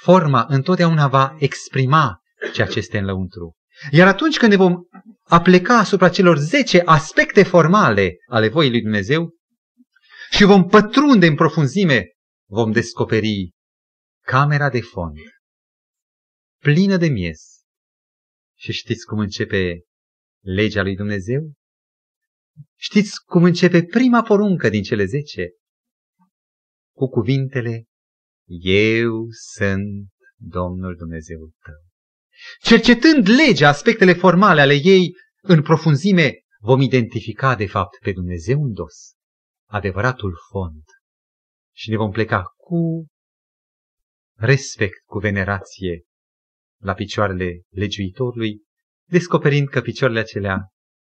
forma 0.00 0.46
întotdeauna 0.48 1.08
va 1.08 1.36
exprima 1.38 2.18
ceea 2.52 2.66
ce 2.66 2.78
este 2.78 2.98
în 2.98 3.04
lăuntru. 3.04 3.56
Iar 3.90 4.06
atunci 4.06 4.36
când 4.36 4.50
ne 4.50 4.56
vom 4.56 4.74
apleca 5.22 5.78
asupra 5.78 6.08
celor 6.08 6.38
zece 6.38 6.82
aspecte 6.84 7.42
formale 7.42 8.16
ale 8.26 8.48
voii 8.48 8.70
lui 8.70 8.82
Dumnezeu 8.82 9.36
și 10.30 10.44
vom 10.44 10.68
pătrunde 10.68 11.26
în 11.26 11.34
profunzime, 11.34 12.04
vom 12.50 12.72
descoperi 12.72 13.50
camera 14.26 14.70
de 14.70 14.80
fond, 14.80 15.16
plină 16.62 16.96
de 16.96 17.08
miez. 17.08 17.40
Și 18.56 18.72
știți 18.72 19.06
cum 19.06 19.18
începe 19.18 19.82
legea 20.44 20.82
lui 20.82 20.96
Dumnezeu? 20.96 21.52
Știți 22.76 23.24
cum 23.24 23.44
începe 23.44 23.84
prima 23.84 24.22
poruncă 24.22 24.68
din 24.68 24.82
cele 24.82 25.04
zece? 25.04 25.50
Cu 26.96 27.08
cuvintele, 27.08 27.84
Eu 28.62 29.26
sunt 29.30 30.08
Domnul 30.36 30.96
Dumnezeu 30.96 31.38
tău. 31.38 31.88
Cercetând 32.60 33.28
legea, 33.28 33.68
aspectele 33.68 34.12
formale 34.12 34.60
ale 34.60 34.74
ei 34.74 35.12
în 35.42 35.62
profunzime, 35.62 36.32
vom 36.60 36.80
identifica 36.80 37.54
de 37.54 37.66
fapt 37.66 37.98
pe 38.02 38.12
Dumnezeu 38.12 38.62
în 38.62 38.72
dos, 38.72 39.14
adevăratul 39.68 40.38
fond. 40.50 40.82
Și 41.74 41.90
ne 41.90 41.96
vom 41.96 42.10
pleca 42.10 42.42
cu 42.56 43.06
respect, 44.34 45.04
cu 45.04 45.18
venerație 45.18 46.02
la 46.82 46.94
picioarele 46.94 47.62
legiuitorului, 47.68 48.62
descoperind 49.10 49.68
că 49.68 49.80
picioarele 49.80 50.20
acelea 50.20 50.68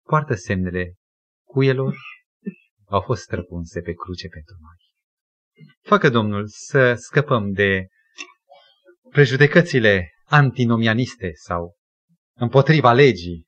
poartă 0.08 0.34
semnele 0.34 0.94
cuielor, 1.48 1.96
au 2.86 3.02
fost 3.02 3.22
străpunse 3.22 3.82
pe 3.82 3.94
cruce 3.94 4.28
pentru 4.28 4.56
noi. 4.60 4.78
Facă 5.82 6.10
Domnul 6.10 6.46
să 6.48 6.94
scăpăm 6.94 7.52
de 7.52 7.88
prejudecățile 9.10 10.10
antinomianiste 10.26 11.32
sau 11.34 11.76
împotriva 12.38 12.94
legii. 12.94 13.46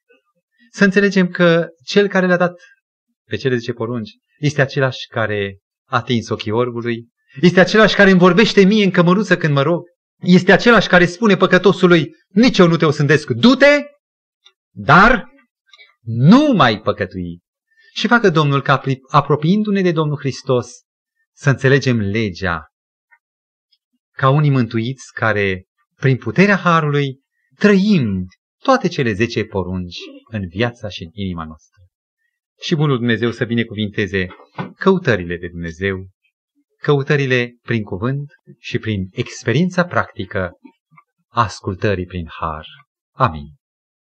Să 0.72 0.84
înțelegem 0.84 1.28
că 1.28 1.68
cel 1.84 2.08
care 2.08 2.28
le-a 2.28 2.38
dat 2.38 2.60
pe 3.28 3.36
cele 3.36 3.56
zice 3.56 3.74
porunci 3.74 4.10
este 4.38 4.62
același 4.62 5.08
care 5.08 5.58
a 5.90 5.98
atins 5.98 6.30
ochii 6.30 6.52
orbului, 6.52 7.08
este 7.42 7.60
același 7.60 7.96
care 7.96 8.10
îmi 8.10 8.20
vorbește 8.20 8.64
mie 8.64 8.84
în 8.84 8.92
cămăruță 8.92 9.38
când 9.38 9.54
mă 9.54 9.62
rog, 9.62 9.82
este 10.22 10.52
același 10.52 10.88
care 10.88 11.06
spune 11.06 11.38
păcătosului, 11.38 12.16
nici 12.28 12.58
eu 12.58 12.68
nu 12.68 12.78
te 12.78 12.86
osândesc, 12.86 13.30
du-te, 13.30 13.84
dar 14.80 15.30
nu 16.02 16.54
mai 16.54 16.80
păcătui. 16.80 17.40
Și 17.94 18.08
facă 18.08 18.30
Domnul 18.30 18.62
ca 18.62 18.82
apropiindu-ne 19.10 19.82
de 19.82 19.92
Domnul 19.92 20.18
Hristos 20.18 20.68
să 21.34 21.50
înțelegem 21.50 22.00
legea 22.00 22.66
ca 24.12 24.30
unii 24.30 24.50
mântuiți 24.50 25.14
care 25.14 25.66
prin 25.96 26.18
puterea 26.18 26.56
Harului, 26.56 27.20
trăim 27.56 28.26
toate 28.64 28.88
cele 28.88 29.14
zece 29.14 29.46
porunci 29.46 29.98
în 30.32 30.48
viața 30.48 30.90
și 30.90 31.04
în 31.04 31.10
inima 31.14 31.46
noastră. 31.46 31.82
Și 32.62 32.76
Bunul 32.76 32.98
Dumnezeu 32.98 33.32
să 33.32 33.46
binecuvinteze 33.46 34.28
căutările 34.76 35.38
de 35.38 35.48
Dumnezeu, 35.48 36.08
căutările 36.82 37.58
prin 37.62 37.84
cuvânt 37.84 38.32
și 38.60 38.80
prin 38.80 39.08
experiența 39.12 39.86
practică 39.86 40.52
ascultării 41.28 42.06
prin 42.06 42.28
har. 42.40 42.66
Amin. 43.12 43.56